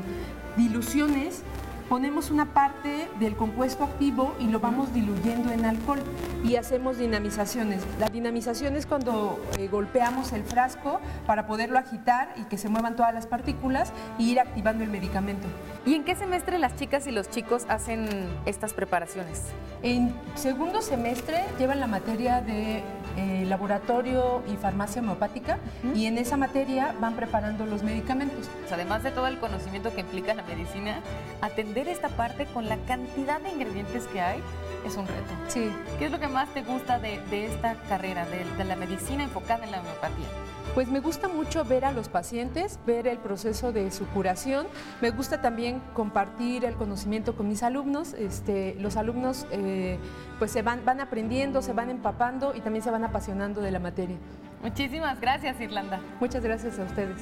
diluciones 0.59 1.43
ponemos 1.91 2.31
una 2.31 2.55
parte 2.55 3.09
del 3.19 3.35
compuesto 3.35 3.83
activo 3.83 4.33
y 4.39 4.45
lo 4.45 4.61
vamos 4.61 4.95
diluyendo 4.95 5.51
en 5.51 5.65
alcohol 5.65 5.99
y 6.45 6.55
hacemos 6.55 6.99
dinamizaciones. 6.99 7.83
La 7.99 8.09
dinamización 8.09 8.77
es 8.77 8.87
cuando 8.87 9.41
eh, 9.59 9.67
golpeamos 9.67 10.33
el 10.33 10.45
frasco 10.45 11.01
para 11.27 11.49
poderlo 11.49 11.81
agitar 11.81 12.33
y 12.37 12.45
que 12.45 12.59
se 12.59 12.69
muevan 12.69 12.95
todas 12.95 13.13
las 13.13 13.27
partículas 13.27 13.93
e 14.21 14.23
ir 14.23 14.39
activando 14.39 14.85
el 14.85 14.91
medicamento. 14.91 15.49
¿Y 15.87 15.95
en 15.95 16.05
qué 16.05 16.15
semestre 16.15 16.59
las 16.59 16.77
chicas 16.77 17.07
y 17.07 17.11
los 17.11 17.31
chicos 17.31 17.65
hacen 17.69 18.07
estas 18.45 18.75
preparaciones? 18.75 19.45
En 19.83 20.15
segundo 20.35 20.83
semestre 20.83 21.43
llevan 21.59 21.81
la 21.81 21.87
materia 21.87 22.43
de 22.43 22.83
eh, 23.17 23.45
laboratorio 23.47 24.43
y 24.53 24.57
farmacia 24.57 25.01
homeopática 25.01 25.59
y 25.95 26.05
en 26.05 26.19
esa 26.19 26.37
materia 26.37 26.95
van 27.01 27.15
preparando 27.17 27.65
los 27.65 27.83
medicamentos. 27.83 28.51
Además 28.71 29.03
de 29.03 29.11
todo 29.11 29.27
el 29.27 29.39
conocimiento 29.39 29.93
que 29.95 30.03
implica 30.03 30.35
la 30.35 30.43
medicina, 30.43 31.01
atender 31.41 31.89
esta 31.89 32.09
parte 32.09 32.45
con 32.45 32.69
la 32.69 32.77
cantidad 32.87 33.41
de 33.41 33.51
ingredientes 33.51 34.07
que 34.09 34.21
hay 34.21 34.43
es 34.87 34.97
un 34.97 35.07
reto. 35.07 35.33
Sí. 35.49 35.73
¿Qué 35.99 36.07
es 36.07 36.11
lo 36.13 36.21
que 36.21 36.29
más 36.29 36.53
te 36.53 36.63
gusta 36.63 36.99
de, 36.99 37.21
esta 37.47 37.75
carrera, 37.89 38.27
de 38.27 38.65
la 38.65 38.77
medicina 38.77 39.25
enfocada 39.25 39.65
en 39.65 39.73
la 39.73 39.81
homeopatía? 39.81 40.29
Pues 40.75 40.89
me 40.89 41.01
gusta 41.01 41.27
mucho 41.27 41.65
ver 41.65 41.85
a 41.85 41.91
los 41.91 42.09
pacientes, 42.09 42.79
ver 42.87 43.09
el 43.09 43.19
proceso 43.19 43.73
de 43.73 43.91
su 43.91 44.07
curación. 44.07 44.67
Me 45.01 45.11
gusta 45.11 45.41
también 45.41 45.83
compartir 45.95 46.65
el 46.65 46.75
conocimiento 46.75 47.35
con 47.35 47.49
mis 47.49 47.65
alumnos. 47.65 48.15
Este, 48.15 48.77
los 48.79 48.97
alumnos 48.97 49.47
eh, 49.51 49.99
pues 50.39 50.53
se 50.53 50.63
van, 50.63 50.85
van 50.85 51.01
aprendiendo, 51.01 51.61
se 51.61 51.73
van 51.73 51.91
empapando 51.91 52.55
y 52.55 52.61
también 52.61 52.85
se 52.85 52.91
van 52.91 53.03
apasionando 53.03 53.61
de 53.61 53.73
la 53.73 53.81
materia. 53.81 54.17
Muchísimas 54.63 55.21
gracias, 55.21 55.61
Irlanda. 55.61 56.01
Muchas 56.21 56.45
gracias 56.45 56.79
a 56.79 56.85
ustedes. 56.85 57.21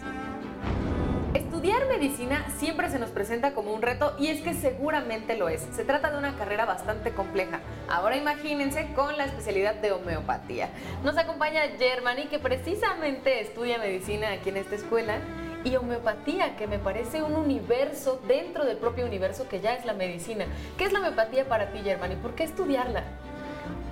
Estudiar 1.59 1.89
medicina 1.89 2.47
siempre 2.57 2.89
se 2.89 3.01
nos 3.01 3.11
presenta 3.11 3.53
como 3.53 3.73
un 3.73 3.83
reto 3.83 4.15
y 4.17 4.29
es 4.29 4.43
que 4.43 4.55
seguramente 4.55 5.37
lo 5.37 5.49
es. 5.49 5.67
Se 5.73 5.85
trata 5.85 6.13
de 6.13 6.17
una 6.17 6.37
carrera 6.37 6.67
bastante 6.67 7.11
compleja. 7.11 7.59
Ahora 7.89 8.17
imagínense 8.17 8.93
con 8.95 9.17
la 9.17 9.25
especialidad 9.25 9.75
de 9.75 9.91
homeopatía. 9.91 10.69
Nos 11.03 11.19
acompaña 11.19 11.63
Germany 11.77 12.29
que 12.31 12.39
precisamente 12.39 13.41
estudia 13.41 13.77
medicina 13.79 14.31
aquí 14.31 14.51
en 14.51 14.59
esta 14.59 14.77
escuela 14.77 15.19
y 15.65 15.75
homeopatía, 15.75 16.57
que 16.57 16.69
me 16.69 16.79
parece 16.79 17.25
un 17.25 17.35
universo 17.35 18.21
dentro 18.29 18.65
del 18.65 18.77
propio 18.77 19.05
universo 19.05 19.49
que 19.49 19.61
ya 19.61 19.75
es 19.75 19.85
la 19.85 19.95
medicina. 19.95 20.47
¿Qué 20.77 20.85
es 20.85 20.93
la 20.93 21.01
homeopatía 21.01 21.49
para 21.49 21.73
ti, 21.73 21.81
Germany? 21.81 22.15
¿Por 22.23 22.37
qué 22.37 22.45
estudiarla? 22.45 23.03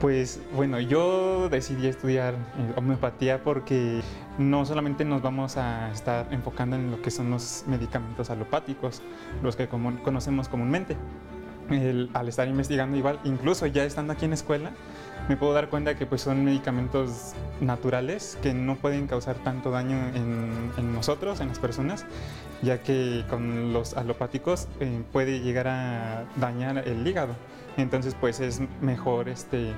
Pues 0.00 0.40
bueno, 0.54 0.78
yo 0.78 1.48
decidí 1.48 1.86
estudiar 1.86 2.34
homeopatía 2.76 3.42
porque 3.42 4.02
no 4.36 4.66
solamente 4.66 5.06
nos 5.06 5.22
vamos 5.22 5.56
a 5.56 5.90
estar 5.90 6.26
enfocando 6.32 6.76
en 6.76 6.90
lo 6.90 7.00
que 7.00 7.10
son 7.10 7.30
los 7.30 7.64
medicamentos 7.66 8.28
alopáticos, 8.28 9.00
los 9.42 9.56
que 9.56 9.68
conocemos 9.68 10.48
comúnmente. 10.48 10.96
al 12.12 12.28
estar 12.28 12.46
investigando 12.46 12.96
igual, 12.98 13.18
incluso 13.24 13.66
ya 13.66 13.84
estando 13.84 14.12
aquí 14.12 14.26
en 14.26 14.34
escuela, 14.34 14.72
me 15.30 15.36
puedo 15.36 15.54
dar 15.54 15.70
cuenta 15.70 15.96
que 15.96 16.04
pues 16.04 16.20
son 16.20 16.44
medicamentos 16.44 17.32
naturales 17.60 18.38
que 18.42 18.52
no 18.52 18.76
pueden 18.76 19.06
causar 19.06 19.36
tanto 19.36 19.70
daño 19.70 19.96
en, 20.14 20.92
nosotros, 20.92 21.40
en 21.40 21.48
las 21.48 21.58
personas, 21.58 22.04
ya 22.62 22.82
que 22.82 23.24
con 23.30 23.72
los 23.72 23.96
alopáticos 23.96 24.68
eh, 24.78 25.02
puede 25.10 25.40
llegar 25.40 25.68
a 25.68 26.24
dañar 26.36 26.86
el 26.86 27.06
hígado. 27.06 27.34
Entonces, 27.76 28.14
pues 28.18 28.40
es 28.40 28.60
mejor 28.80 29.28
este, 29.28 29.72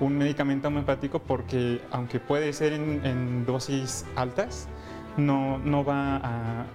un 0.00 0.18
medicamento 0.18 0.68
homeopático 0.68 1.20
porque 1.20 1.80
aunque 1.90 2.20
puede 2.20 2.52
ser 2.52 2.72
en, 2.72 3.46
dosis 3.46 4.04
altas, 4.16 4.68
no, 5.16 5.58
no 5.58 5.84
va 5.84 6.16
a, 6.16 6.66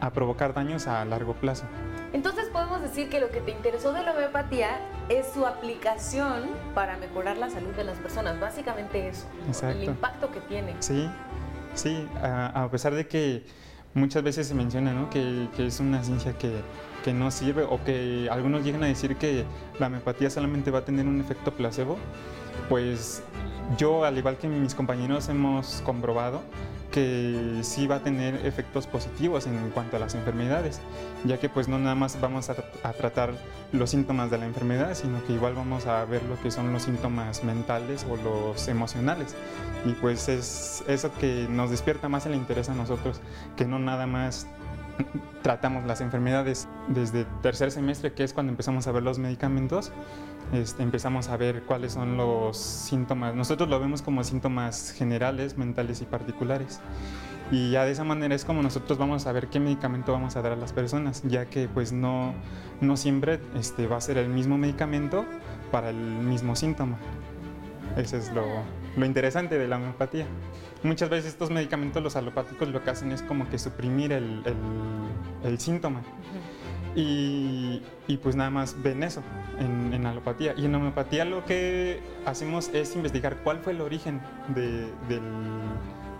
a, 0.00 0.10
provocar 0.10 0.54
daños 0.54 0.86
a 0.86 1.04
largo 1.04 1.34
plazo. 1.34 1.64
Entonces 2.12 2.48
podemos 2.52 2.80
decir 2.80 3.10
que 3.10 3.20
lo 3.20 3.30
que 3.30 3.40
te 3.40 3.50
interesó 3.50 3.92
de 3.92 4.02
la 4.02 4.12
homeopatía 4.12 4.80
es 5.08 5.26
su 5.32 5.46
aplicación 5.46 6.48
para 6.74 6.96
mejorar 6.96 7.36
la 7.36 7.50
salud 7.50 7.74
de 7.74 7.84
las 7.84 7.98
personas, 7.98 8.40
básicamente 8.40 9.08
eso, 9.08 9.26
el 9.62 9.84
impacto 9.84 10.30
que 10.30 10.40
tiene. 10.40 10.74
Sí, 10.80 11.08
sí, 11.74 12.08
a, 12.22 12.64
a 12.64 12.70
pesar 12.70 12.94
de 12.94 13.06
que 13.06 13.44
muchas 13.94 14.22
veces 14.22 14.46
se 14.46 14.54
menciona 14.54 14.92
¿no? 14.92 15.10
que, 15.10 15.48
que 15.56 15.66
es 15.66 15.80
una 15.80 16.02
ciencia 16.02 16.32
que 16.34 16.50
que 17.02 17.12
no 17.12 17.30
sirve 17.30 17.62
o 17.62 17.82
que 17.84 18.28
algunos 18.30 18.64
llegan 18.64 18.82
a 18.82 18.86
decir 18.86 19.16
que 19.16 19.44
la 19.78 19.86
homeopatía 19.86 20.30
solamente 20.30 20.70
va 20.70 20.80
a 20.80 20.84
tener 20.84 21.06
un 21.06 21.20
efecto 21.20 21.52
placebo, 21.52 21.96
pues 22.68 23.22
yo, 23.76 24.04
al 24.04 24.18
igual 24.18 24.36
que 24.36 24.48
mis 24.48 24.74
compañeros, 24.74 25.28
hemos 25.28 25.82
comprobado 25.84 26.42
que 26.90 27.60
sí 27.62 27.86
va 27.86 27.96
a 27.96 28.00
tener 28.00 28.46
efectos 28.46 28.86
positivos 28.86 29.46
en 29.46 29.70
cuanto 29.70 29.96
a 29.96 30.00
las 30.00 30.14
enfermedades, 30.14 30.80
ya 31.24 31.38
que 31.38 31.48
pues 31.48 31.68
no 31.68 31.78
nada 31.78 31.94
más 31.94 32.20
vamos 32.20 32.50
a, 32.50 32.54
tratar 32.92 33.34
los 33.72 33.90
síntomas 33.90 34.30
de 34.30 34.38
la 34.38 34.46
enfermedad, 34.46 34.94
sino 34.94 35.24
que 35.24 35.34
igual 35.34 35.54
vamos 35.54 35.86
a 35.86 36.04
ver 36.04 36.22
lo 36.24 36.40
que 36.40 36.50
son 36.50 36.72
los 36.72 36.82
síntomas 36.82 37.44
mentales 37.44 38.06
o 38.08 38.16
los 38.16 38.68
emocionales. 38.68 39.34
Y 39.84 39.92
pues 39.92 40.28
es 40.28 40.82
eso 40.88 41.10
que 41.20 41.46
nos 41.48 41.70
despierta 41.70 42.08
más 42.08 42.26
el 42.26 42.34
interés 42.34 42.68
a 42.68 42.74
nosotros, 42.74 43.20
que 43.56 43.64
no 43.64 43.78
nada 43.78 44.06
más 44.06 44.46
tratamos 45.42 45.84
las 45.84 46.00
enfermedades 46.00 46.68
desde 46.88 47.24
tercer 47.42 47.70
semestre, 47.70 48.12
que 48.12 48.24
es 48.24 48.32
cuando 48.32 48.50
empezamos 48.50 48.86
a 48.86 48.92
ver 48.92 49.02
los 49.02 49.18
medicamentos, 49.18 49.92
este, 50.52 50.82
empezamos 50.82 51.28
a 51.28 51.36
ver 51.36 51.62
cuáles 51.62 51.92
son 51.92 52.16
los 52.16 52.56
síntomas. 52.56 53.34
Nosotros 53.34 53.68
lo 53.68 53.78
vemos 53.80 54.02
como 54.02 54.24
síntomas 54.24 54.92
generales, 54.92 55.56
mentales 55.58 56.00
y 56.00 56.04
particulares. 56.04 56.80
Y 57.50 57.70
ya 57.70 57.84
de 57.84 57.92
esa 57.92 58.04
manera 58.04 58.34
es 58.34 58.44
como 58.44 58.62
nosotros 58.62 58.98
vamos 58.98 59.26
a 59.26 59.32
ver 59.32 59.48
qué 59.48 59.58
medicamento 59.58 60.12
vamos 60.12 60.36
a 60.36 60.42
dar 60.42 60.52
a 60.52 60.56
las 60.56 60.72
personas, 60.74 61.22
ya 61.24 61.46
que 61.46 61.66
pues 61.66 61.92
no, 61.92 62.34
no 62.80 62.96
siempre 62.96 63.40
este, 63.56 63.86
va 63.86 63.96
a 63.96 64.00
ser 64.02 64.18
el 64.18 64.28
mismo 64.28 64.58
medicamento 64.58 65.24
para 65.70 65.90
el 65.90 65.96
mismo 65.96 66.56
síntoma. 66.56 66.98
Eso 67.96 68.18
es 68.18 68.30
lo, 68.32 68.44
lo 68.98 69.06
interesante 69.06 69.58
de 69.58 69.68
la 69.68 69.76
homeopatía. 69.76 70.26
Muchas 70.82 71.10
veces 71.10 71.32
estos 71.32 71.50
medicamentos, 71.50 72.02
los 72.02 72.16
alopáticos, 72.16 72.68
lo 72.68 72.82
que 72.82 72.90
hacen 72.90 73.12
es 73.12 73.22
como 73.22 73.48
que 73.48 73.58
suprimir 73.58 74.12
el, 74.12 74.42
el, 75.44 75.58
síntoma. 75.58 76.02
y, 76.94 77.82
y, 78.06 78.16
pues 78.18 78.36
nada 78.36 78.50
más 78.50 78.80
ven 78.82 79.02
eso 79.02 79.22
en, 79.58 79.92
en, 79.92 80.06
alopatía. 80.06 80.54
Y 80.56 80.66
en 80.66 80.74
homeopatía 80.74 81.24
lo 81.24 81.44
que 81.44 82.00
hacemos 82.26 82.68
es 82.74 82.94
investigar 82.96 83.38
cuál 83.42 83.58
fue 83.58 83.72
el 83.72 83.80
origen 83.80 84.20
de, 84.54 84.90
del, 85.08 85.22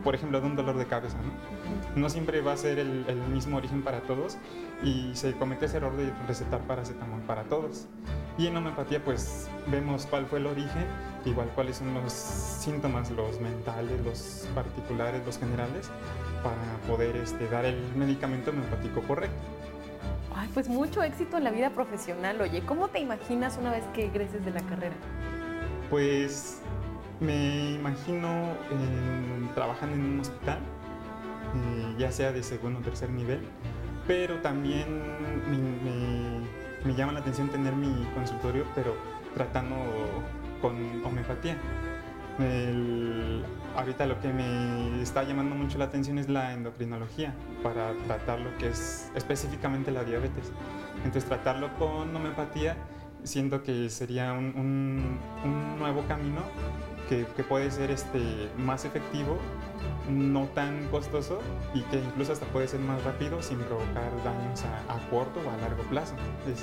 por 0.04 0.14
ejemplo, 0.14 0.40
de 0.40 0.46
un 0.46 0.56
dolor 0.56 0.76
de 0.76 0.86
cabeza. 0.86 1.18
¿no? 1.18 2.00
no 2.00 2.08
siempre 2.08 2.40
va 2.40 2.52
a 2.52 2.56
ser 2.56 2.78
el, 2.78 3.04
el, 3.08 3.18
mismo 3.28 3.56
origen 3.56 3.82
para 3.82 4.00
todos 4.00 4.38
y 4.82 5.10
se 5.14 5.32
comete 5.32 5.66
ese 5.66 5.78
error 5.78 5.96
de 5.96 6.12
recetar 6.26 6.60
paracetamol 6.62 7.20
para 7.22 7.44
todos. 7.44 7.86
Y 8.36 8.46
en 8.46 8.56
homeopatía 8.56 9.02
pues 9.04 9.48
vemos 9.66 10.06
cuál 10.06 10.26
fue 10.26 10.38
el 10.38 10.46
origen, 10.46 10.86
igual 11.24 11.48
cuáles 11.54 11.76
son 11.76 11.94
los 11.94 12.12
síntomas, 12.12 13.10
los 13.10 13.40
mentales, 13.40 14.04
los 14.04 14.48
particulares, 14.54 15.24
los 15.24 15.38
generales, 15.38 15.90
para 16.42 16.78
poder 16.86 17.16
este, 17.16 17.48
dar 17.48 17.64
el 17.64 17.80
medicamento 17.94 18.50
homeopático 18.50 19.02
correcto. 19.02 19.36
Ay, 20.34 20.48
pues 20.54 20.68
mucho 20.68 21.02
éxito 21.02 21.36
en 21.36 21.44
la 21.44 21.50
vida 21.50 21.70
profesional. 21.70 22.40
Oye, 22.40 22.62
¿cómo 22.64 22.88
te 22.88 23.00
imaginas 23.00 23.58
una 23.58 23.70
vez 23.70 23.84
que 23.94 24.06
egreses 24.06 24.44
de 24.44 24.52
la 24.52 24.60
carrera? 24.60 24.94
Pues 25.90 26.60
me 27.20 27.72
imagino 27.72 28.52
trabajando 29.54 29.96
en 29.96 30.04
un 30.04 30.20
hospital, 30.20 30.58
eh, 31.54 31.94
ya 31.98 32.12
sea 32.12 32.32
de 32.32 32.42
segundo 32.42 32.78
o 32.78 32.82
tercer 32.82 33.10
nivel, 33.10 33.40
pero 34.06 34.36
también 34.40 34.86
me 35.50 35.58
me 36.84 36.94
llama 36.94 37.12
la 37.12 37.20
atención 37.20 37.48
tener 37.48 37.74
mi 37.74 38.04
consultorio, 38.14 38.64
pero 38.74 38.94
tratando 39.34 39.76
con 40.60 41.04
homeopatía. 41.04 41.56
ahorita 43.76 44.06
lo 44.06 44.20
que 44.20 44.28
me 44.32 45.02
está 45.02 45.22
llamando 45.24 45.54
mucho 45.54 45.78
la 45.78 45.86
atención 45.86 46.18
es 46.18 46.28
la 46.28 46.52
endocrinología 46.52 47.34
para 47.62 47.92
tratar 48.06 48.40
lo 48.40 48.56
que 48.58 48.68
es 48.68 49.10
específicamente 49.14 49.90
la 49.90 50.04
diabetes. 50.04 50.52
Entonces 51.04 51.24
tratarlo 51.24 51.72
con 51.78 52.14
homeopatía 52.14 52.76
siento 53.24 53.62
que 53.62 53.90
sería 53.90 54.32
un, 54.32 55.18
un 55.44 55.78
nuevo 55.78 56.04
camino 56.06 56.42
que, 57.08 57.24
puede 57.42 57.70
ser 57.70 57.90
este, 57.90 58.50
más 58.56 58.84
efectivo, 58.84 59.38
no 60.10 60.46
tan 60.48 60.86
costoso 60.88 61.40
y 61.74 61.82
que 61.82 61.96
incluso 61.96 62.32
hasta 62.32 62.46
puede 62.46 62.68
ser 62.68 62.80
más 62.80 63.02
rápido 63.04 63.42
sin 63.42 63.58
provocar 63.58 64.10
daños 64.24 64.64
a, 64.88 65.10
corto 65.10 65.40
o 65.40 65.50
a 65.50 65.56
largo 65.56 65.82
plazo. 65.84 66.14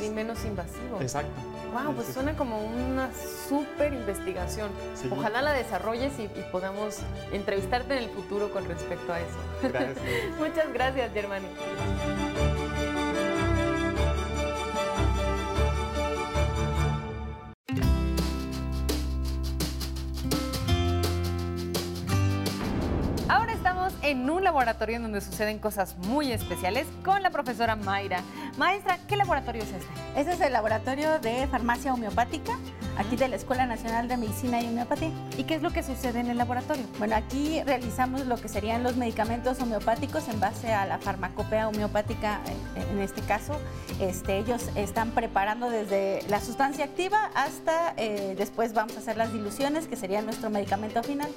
y 0.02 0.10
menos 0.10 0.46
invasivo. 0.46 1.02
Exacto. 1.02 1.34
Wow, 1.74 1.94
pues 1.94 2.08
suena 2.08 2.36
como 2.36 2.62
una 2.62 3.10
súper 3.50 3.94
investigación. 3.94 4.72
Ojalá 5.12 5.42
la 5.42 5.54
desarrolles 5.54 6.18
y, 6.20 6.24
y, 6.24 6.46
podamos 6.52 7.00
entrevistarte 7.32 7.98
en 7.98 8.04
el 8.04 8.10
futuro 8.10 8.52
con 8.52 8.66
respecto 8.66 9.14
a 9.14 9.20
eso. 9.20 9.38
Gracias. 9.64 9.98
Muchas 10.40 10.72
gracias, 10.74 11.12
Germani. 11.14 11.48
Laboratorio 24.46 24.96
en 24.96 25.02
donde 25.02 25.20
suceden 25.20 25.60
cosas 25.60 25.98
muy 25.98 26.32
especiales 26.32 26.88
con 27.04 27.22
la 27.22 27.32
profesora 27.32 27.76
Mayra. 27.76 28.22
Maestra, 28.58 29.00
¿qué 29.08 29.18
laboratorio 29.18 29.64
es 29.64 29.72
este? 29.72 29.88
Este 30.16 30.34
es 30.34 30.42
el 30.42 30.54
laboratorio 30.54 31.20
de 31.20 31.48
farmacia 31.48 31.94
homeopática, 31.94 32.58
aquí 32.98 33.16
de 33.16 33.28
la 33.28 33.36
Escuela 33.36 33.66
Nacional 33.66 34.08
de 34.08 34.18
Medicina 34.18 34.62
y 34.62 34.68
Homeopatía. 34.68 35.12
¿Y 35.38 35.44
qué 35.44 35.56
es 35.56 35.62
lo 35.62 35.72
que 35.72 35.84
sucede 35.84 36.20
en 36.20 36.28
el 36.28 36.38
laboratorio? 36.38 36.84
Bueno, 36.98 37.16
aquí 37.16 37.62
realizamos 37.64 38.26
lo 38.26 38.38
que 38.38 38.48
serían 38.48 38.84
los 38.84 38.96
medicamentos 38.96 39.60
homeopáticos 39.60 40.28
en 40.28 40.40
base 40.40 40.74
a 40.74 40.86
la 40.86 40.98
farmacopea 40.98 41.68
homeopática, 41.68 42.42
en 42.76 43.00
este 43.00 43.22
caso. 43.22 43.60
Este, 44.00 44.38
ellos 44.38 44.70
están 44.76 45.12
preparando 45.12 45.70
desde 45.70 46.22
la 46.30 46.42
sustancia 46.42 46.86
activa 46.86 47.32
hasta 47.36 47.94
eh, 47.98 48.36
después 48.38 48.74
vamos 48.74 48.96
a 48.96 49.00
hacer 49.00 49.18
las 49.18 49.32
diluciones, 49.32 49.88
que 49.88 49.96
sería 49.96 50.22
nuestro 50.22 50.50
medicamento 50.50 51.02
final. 51.04 51.30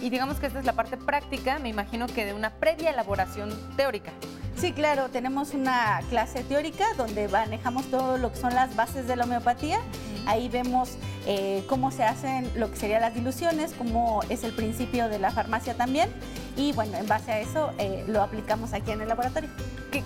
Y 0.00 0.10
digamos 0.10 0.38
que 0.38 0.46
esta 0.46 0.58
es 0.58 0.64
la 0.64 0.74
parte 0.74 0.96
práctica, 0.96 1.58
me 1.58 1.68
imagino 1.68 2.06
que 2.06 2.24
de 2.24 2.34
una 2.34 2.50
previa 2.50 2.90
elaboración 2.90 3.50
teórica. 3.76 4.12
Sí, 4.56 4.72
claro, 4.72 5.08
tenemos 5.08 5.52
una 5.52 6.00
clase 6.08 6.44
teórica 6.44 6.84
donde 6.96 7.28
manejamos 7.28 7.90
todo 7.90 8.18
lo 8.18 8.30
que 8.32 8.38
son 8.38 8.54
las 8.54 8.74
bases 8.76 9.06
de 9.06 9.16
la 9.16 9.24
homeopatía. 9.24 9.80
Ahí 10.26 10.48
vemos 10.48 10.96
eh, 11.26 11.64
cómo 11.68 11.90
se 11.90 12.04
hacen 12.04 12.50
lo 12.54 12.70
que 12.70 12.76
serían 12.76 13.00
las 13.00 13.14
diluciones, 13.14 13.72
cómo 13.76 14.20
es 14.28 14.44
el 14.44 14.52
principio 14.52 15.08
de 15.08 15.18
la 15.18 15.30
farmacia 15.30 15.74
también. 15.74 16.08
Y 16.56 16.72
bueno, 16.72 16.96
en 16.96 17.06
base 17.06 17.32
a 17.32 17.40
eso 17.40 17.72
eh, 17.78 18.04
lo 18.06 18.22
aplicamos 18.22 18.72
aquí 18.72 18.90
en 18.90 19.00
el 19.00 19.08
laboratorio. 19.08 19.50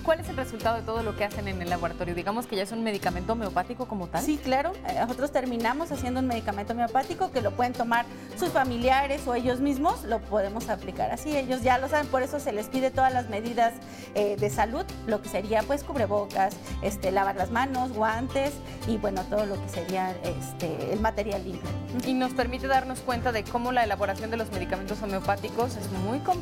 ¿Cuál 0.03 0.19
es 0.19 0.29
el 0.29 0.37
resultado 0.37 0.75
de 0.75 0.83
todo 0.83 1.01
lo 1.01 1.15
que 1.15 1.23
hacen 1.23 1.47
en 1.47 1.61
el 1.63 1.69
laboratorio? 1.69 2.13
Digamos 2.13 2.45
que 2.45 2.55
ya 2.55 2.61
es 2.61 2.71
un 2.71 2.83
medicamento 2.83 3.33
homeopático 3.33 3.87
como 3.87 4.07
tal. 4.07 4.23
Sí, 4.23 4.37
claro. 4.37 4.71
Eh, 4.87 4.97
nosotros 4.99 5.31
terminamos 5.31 5.91
haciendo 5.91 6.19
un 6.19 6.27
medicamento 6.27 6.73
homeopático 6.73 7.31
que 7.31 7.41
lo 7.41 7.51
pueden 7.51 7.73
tomar 7.73 8.05
sus 8.37 8.49
familiares 8.49 9.27
o 9.27 9.33
ellos 9.33 9.59
mismos, 9.61 10.03
lo 10.03 10.19
podemos 10.19 10.69
aplicar 10.69 11.11
así. 11.11 11.35
Ellos 11.35 11.63
ya 11.63 11.79
lo 11.79 11.89
saben, 11.89 12.05
por 12.07 12.21
eso 12.21 12.39
se 12.39 12.51
les 12.51 12.67
pide 12.67 12.91
todas 12.91 13.11
las 13.11 13.29
medidas 13.29 13.73
de 14.13 14.49
salud, 14.49 14.85
lo 15.07 15.21
que 15.21 15.29
sería 15.29 15.63
pues 15.63 15.83
cubrebocas, 15.83 16.55
este, 16.81 17.11
lavar 17.11 17.35
las 17.35 17.51
manos, 17.51 17.91
guantes 17.93 18.51
y 18.87 18.97
bueno, 18.97 19.23
todo 19.23 19.45
lo 19.45 19.61
que 19.61 19.69
sería 19.69 20.15
este, 20.23 20.93
el 20.93 20.99
material 20.99 21.43
limpio. 21.43 21.69
Y 22.05 22.13
nos 22.13 22.33
permite 22.33 22.67
darnos 22.67 22.99
cuenta 22.99 23.31
de 23.31 23.43
cómo 23.43 23.71
la 23.71 23.83
elaboración 23.83 24.29
de 24.29 24.37
los 24.37 24.51
medicamentos 24.51 25.01
homeopáticos 25.01 25.75
es 25.75 25.91
muy 25.91 26.19
compleja, 26.19 26.38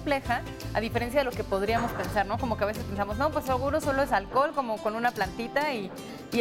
a 0.74 0.80
diferencia 0.80 1.20
de 1.20 1.26
lo 1.26 1.32
que 1.32 1.44
podríamos 1.44 1.92
pensar, 1.92 2.26
¿no? 2.26 2.38
Como 2.38 2.58
que 2.58 2.64
a 2.64 2.68
veces 2.68 2.84
pensamos, 2.84 3.18
no, 3.18 3.32
pues 3.32 3.46
seguro 3.46 3.82
solo 3.82 4.04
es 4.04 4.12
alcohol, 4.12 4.52
como 4.54 4.78
con 4.78 4.96
una 4.96 5.12
plantita 5.12 5.74
y, 5.74 5.92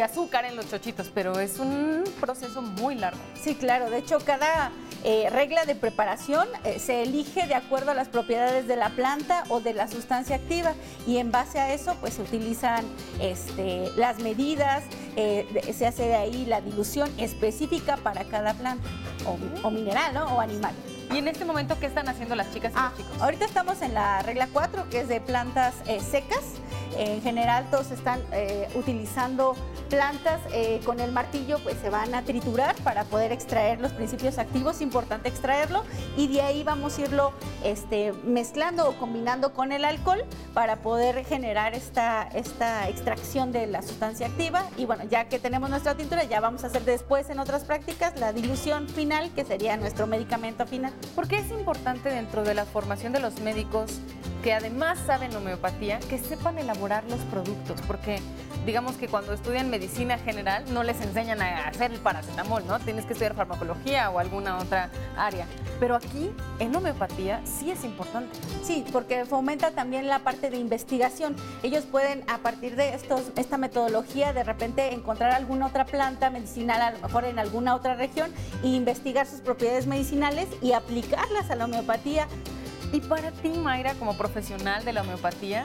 azúcar 0.03 0.45
en 0.45 0.57
los 0.57 0.69
chochitos, 0.69 1.11
pero 1.15 1.41
es 1.41 1.59
un 1.59 2.05
proceso 2.21 2.61
muy 2.61 2.97
largo. 2.97 3.19
Sí, 3.35 3.55
claro. 3.55 3.89
De 3.89 3.97
hecho, 3.97 4.19
cada 4.19 4.71
eh, 5.05 5.31
regla 5.31 5.65
de 5.65 5.75
preparación 5.75 6.47
eh, 6.65 6.79
se 6.79 7.03
elige 7.03 7.47
de 7.47 7.55
acuerdo 7.55 7.93
a 7.93 7.95
las 7.95 8.09
propiedades 8.09 8.69
de 8.69 8.77
la 8.77 8.91
planta 8.91 9.45
o 9.49 9.61
de 9.61 9.73
la 9.73 9.89
sustancia 9.89 10.37
activa 10.37 10.75
y 11.07 11.17
en 11.17 11.33
base 11.33 11.61
a 11.61 11.73
eso, 11.73 11.97
pues 12.01 12.15
se 12.15 12.23
utilizan 12.23 12.85
este, 13.21 13.91
las 13.97 14.19
medidas, 14.19 14.85
eh, 15.17 15.47
se 15.75 15.87
hace 15.87 16.03
de 16.03 16.15
ahí 16.15 16.45
la 16.45 16.61
dilución 16.61 17.11
específica 17.19 17.97
para 17.97 18.25
cada 18.25 18.53
planta 18.53 18.87
o, 19.63 19.71
mineral 19.71 20.13
¿no? 20.13 20.37
o 20.37 20.41
animal. 20.41 20.75
¿Y 21.17 21.19
en 21.21 21.29
este 21.29 21.47
momento 21.47 21.81
qué 21.81 21.87
están 21.87 22.11
haciendo 22.11 22.35
las 22.35 22.53
chicas 22.53 22.73
y 22.75 22.77
ah, 22.77 22.93
los 22.95 22.99
chicos? 22.99 23.23
Ahorita 23.23 23.47
estamos 23.47 23.81
en 23.81 23.95
la 23.95 24.21
regla 24.21 24.51
4, 24.53 24.91
que 24.91 25.01
es 25.01 25.09
de 25.09 25.19
plantas 25.23 25.75
eh, 25.87 25.99
secas. 25.99 26.43
En 26.99 27.23
general 27.23 27.67
todos 27.71 27.91
están 27.91 28.21
eh, 28.33 28.69
utilizando 28.75 29.55
plantas 29.91 30.41
eh, 30.53 30.81
con 30.85 31.01
el 31.01 31.13
martillo, 31.13 31.59
pues 31.61 31.77
se 31.79 31.91
van 31.91 32.15
a 32.15 32.23
triturar 32.23 32.75
para 32.77 33.05
poder 33.05 33.33
extraer 33.33 33.81
los 33.81 33.93
principios 33.93 34.39
activos, 34.39 34.81
importante 34.81 35.29
extraerlo, 35.29 35.85
y 36.17 36.29
de 36.29 36.43
ahí 36.43 36.65
vamos 36.65 36.99
a 36.99 37.03
irlo 37.03 37.33
este, 37.63 38.13
mezclando 38.25 38.89
o 38.89 38.97
combinando 38.97 39.53
con 39.53 39.73
el 39.73 39.85
alcohol 39.85 40.25
para 40.55 40.77
poder 40.77 41.25
generar 41.25 41.75
esta, 41.75 42.23
esta 42.35 42.89
extracción 42.89 43.53
de 43.53 43.67
la 43.67 43.83
sustancia 43.83 44.27
activa. 44.27 44.65
Y 44.77 44.87
bueno, 44.87 45.05
ya 45.05 45.29
que 45.29 45.39
tenemos 45.39 45.71
nuestra 45.71 45.97
tintura, 45.97 46.25
ya 46.25 46.41
vamos 46.41 46.65
a 46.65 46.69
hacer 46.69 46.85
después 46.85 47.31
en 47.31 47.39
otras 47.39 47.65
prácticas 47.65 48.19
la 48.19 48.33
dilución 48.33 48.89
final, 48.89 49.31
que 49.35 49.45
sería 49.45 49.77
nuestro 49.77 50.07
medicamento 50.07 50.67
final. 50.67 50.93
¿Por 51.15 51.29
qué 51.29 51.39
es 51.39 51.51
importante 51.51 52.09
dentro 52.09 52.43
de 52.43 52.55
la 52.55 52.65
formación 52.65 53.13
de 53.13 53.21
los 53.21 53.41
médicos 53.41 54.01
que 54.47 54.55
además 54.55 55.01
saben 55.05 55.35
homeopatía, 55.35 55.99
que 55.99 56.19
sepan 56.19 56.57
elaborar 56.57 57.03
los 57.11 57.19
productos? 57.23 57.81
Porque 57.85 58.21
digamos 58.65 58.95
que 58.95 59.09
cuando 59.09 59.33
estudian 59.33 59.69
medicina 59.71 60.19
general 60.19 60.63
no 60.73 60.85
les 60.85 61.01
enseñan 61.01 61.43
a 61.43 61.67
hacer 61.67 61.91
el 61.91 61.99
paracetamol, 61.99 62.65
¿no? 62.65 62.79
Tienes 62.79 63.07
que 63.07 63.15
estudiar 63.15 63.35
farmacología 63.35 64.09
o 64.09 64.21
alguna 64.21 64.59
otra 64.59 64.89
área. 65.17 65.47
Pero 65.81 65.97
aquí, 65.97 66.31
en 66.61 66.77
homeopatía, 66.77 67.41
sí 67.45 67.73
es 67.73 67.83
importante. 67.83 68.39
Sí, 68.63 68.85
porque 68.93 69.25
fomenta 69.25 69.73
también 69.73 70.07
la 70.07 70.21
parte 70.21 70.49
de 70.49 70.59
investigación. 70.59 71.35
Ellos 71.65 71.83
pueden, 71.83 72.23
a 72.29 72.39
partir 72.39 72.77
de 72.77 72.95
estos, 72.95 73.23
esta 73.35 73.59
metodología, 73.59 74.33
de 74.33 74.45
repente 74.45 74.95
encontrar 74.95 75.33
alguna 75.33 75.67
otra 75.67 75.87
planta 75.87 76.31
medicinal, 76.31 76.83
a 76.83 76.93
lo 76.93 77.01
mejor 77.01 77.25
en 77.25 77.41
alguna 77.41 77.75
otra 77.75 77.97
región, 77.97 78.33
e 78.63 78.69
investigar 78.69 79.27
sus 79.27 79.41
propiedades 79.41 79.89
medicinales 79.89 80.47
y 80.63 80.71
aplicarlas 80.71 81.51
a 81.51 81.57
la 81.57 81.65
homeopatía. 81.65 82.29
Y 82.93 83.01
para 83.01 83.31
ti, 83.33 83.51
Mayra, 83.51 83.95
como 83.95 84.17
profesional 84.17 84.85
de 84.85 84.93
la 84.93 85.03
homeopatía, 85.03 85.65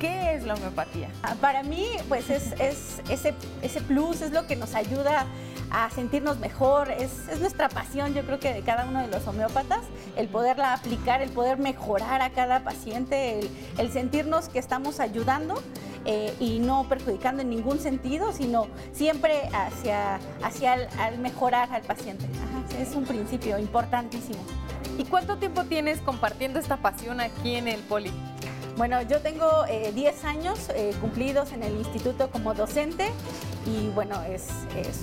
¿Qué 0.00 0.34
es 0.34 0.44
la 0.44 0.54
homeopatía? 0.54 1.08
Ah, 1.24 1.34
para 1.40 1.64
mí, 1.64 1.84
pues 2.08 2.30
es, 2.30 2.52
ese, 3.08 3.34
ese 3.62 3.80
plus, 3.82 4.22
es 4.22 4.30
lo 4.30 4.46
que 4.46 4.54
nos 4.54 4.74
ayuda 4.76 5.26
a 5.70 5.90
sentirnos 5.90 6.38
mejor, 6.38 6.90
es, 6.90 7.12
nuestra 7.40 7.68
pasión, 7.68 8.14
yo 8.14 8.22
creo 8.22 8.38
que 8.38 8.54
de 8.54 8.62
cada 8.62 8.86
uno 8.86 9.00
de 9.00 9.08
los 9.08 9.26
homeópatas, 9.26 9.80
el 10.16 10.28
poderla 10.28 10.72
aplicar, 10.72 11.20
el 11.20 11.30
poder 11.30 11.58
mejorar 11.58 12.22
a 12.22 12.30
cada 12.30 12.64
paciente, 12.64 13.40
el, 13.76 13.92
sentirnos 13.92 14.48
que 14.48 14.58
estamos 14.58 15.00
ayudando 15.00 15.60
eh, 16.04 16.32
y 16.38 16.60
no 16.60 16.88
perjudicando 16.88 17.42
en 17.42 17.50
ningún 17.50 17.80
sentido, 17.80 18.32
sino 18.32 18.68
siempre 18.92 19.48
hacia, 19.52 20.20
hacia 20.42 20.74
al 20.98 21.18
mejorar 21.18 21.70
al 21.72 21.82
paciente. 21.82 22.24
es 22.78 22.94
un 22.94 23.04
principio 23.04 23.58
importantísimo. 23.58 24.40
¿Y 24.98 25.04
cuánto 25.04 25.36
tiempo 25.36 25.62
tienes 25.64 26.00
compartiendo 26.00 26.58
esta 26.58 26.76
pasión 26.76 27.20
aquí 27.20 27.54
en 27.54 27.68
el 27.68 27.80
Poli? 27.82 28.10
Bueno, 28.76 29.00
yo 29.02 29.20
tengo 29.20 29.64
10 29.94 29.96
eh, 29.96 30.26
años 30.26 30.68
eh, 30.74 30.92
cumplidos 31.00 31.52
en 31.52 31.62
el 31.62 31.76
instituto 31.76 32.30
como 32.30 32.52
docente 32.52 33.08
y 33.64 33.88
bueno, 33.90 34.20
es, 34.22 34.48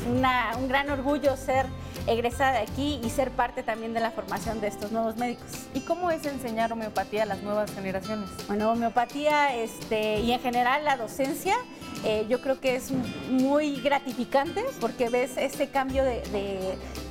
un 0.06 0.68
gran 0.68 0.90
orgullo 0.90 1.38
ser 1.38 1.66
egresada 2.08 2.54
de 2.54 2.58
aquí 2.60 3.00
y 3.04 3.10
ser 3.10 3.32
parte 3.32 3.64
también 3.64 3.94
de 3.94 4.02
la 4.02 4.12
formación 4.12 4.60
de 4.60 4.68
estos 4.68 4.92
nuevos 4.92 5.16
médicos. 5.16 5.48
¿Y 5.74 5.82
cómo 5.82 6.12
es 6.12 6.26
enseñar 6.26 6.74
homeopatía 6.74 7.24
a 7.24 7.26
las 7.26 7.42
nuevas 7.42 7.74
generaciones? 7.74 8.30
Bueno, 8.48 8.72
homeopatía 8.72 9.56
este, 9.56 10.20
y 10.20 10.32
en 10.34 10.42
general 10.42 10.84
la 10.84 10.98
docencia 10.98 11.56
eh, 12.04 12.26
yo 12.30 12.42
creo 12.42 12.60
que 12.60 12.76
es 12.76 12.92
muy 13.30 13.78
gratificante 13.78 14.64
porque 14.80 15.10
ves 15.10 15.38
ese 15.38 15.70
cambio 15.70 16.04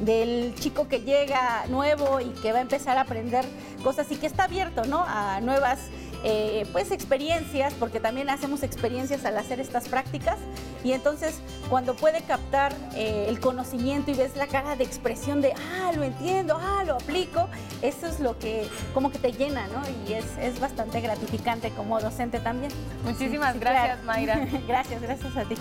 del 0.00 0.54
chico 0.56 0.88
que 0.88 1.00
llega 1.00 1.66
nuevo 1.68 2.20
y 2.20 2.30
que 2.42 2.52
va 2.52 2.58
a 2.58 2.62
empezar 2.62 2.98
a 2.98 3.02
aprender 3.02 3.44
cosas 3.82 4.10
y 4.10 4.16
que 4.16 4.26
está 4.26 4.44
abierto 4.44 4.84
¿no? 4.84 5.04
a 5.06 5.40
nuevas 5.40 5.80
eh, 6.24 6.66
pues 6.72 6.90
experiencias, 6.90 7.74
porque 7.74 8.00
también 8.00 8.30
hacemos 8.30 8.62
experiencias 8.62 9.24
al 9.26 9.36
hacer 9.36 9.60
estas 9.60 9.88
prácticas 9.88 10.38
y 10.82 10.92
entonces 10.92 11.40
cuando 11.68 11.94
puede 11.94 12.22
captar 12.22 12.74
eh, 12.94 13.26
el 13.28 13.40
conocimiento 13.40 14.10
y 14.10 14.14
ves 14.14 14.34
la 14.36 14.46
cara 14.46 14.74
de 14.74 14.84
expresión 14.84 15.42
de, 15.42 15.52
ah, 15.52 15.92
lo 15.94 16.02
entiendo, 16.02 16.58
ah, 16.58 16.82
lo 16.84 16.94
aplico, 16.94 17.48
eso 17.82 18.06
es 18.06 18.20
lo 18.20 18.38
que 18.38 18.66
como 18.94 19.12
que 19.12 19.18
te 19.18 19.32
llena, 19.32 19.66
¿no? 19.68 19.82
Y 20.08 20.14
es, 20.14 20.24
es 20.38 20.58
bastante 20.60 21.00
gratificante 21.00 21.70
como 21.70 22.00
docente 22.00 22.40
también. 22.40 22.72
Muchísimas 23.04 23.60
gracias, 23.60 24.02
Mayra. 24.04 24.46
gracias, 24.66 25.02
gracias 25.02 25.36
a 25.36 25.44
ti. 25.44 25.56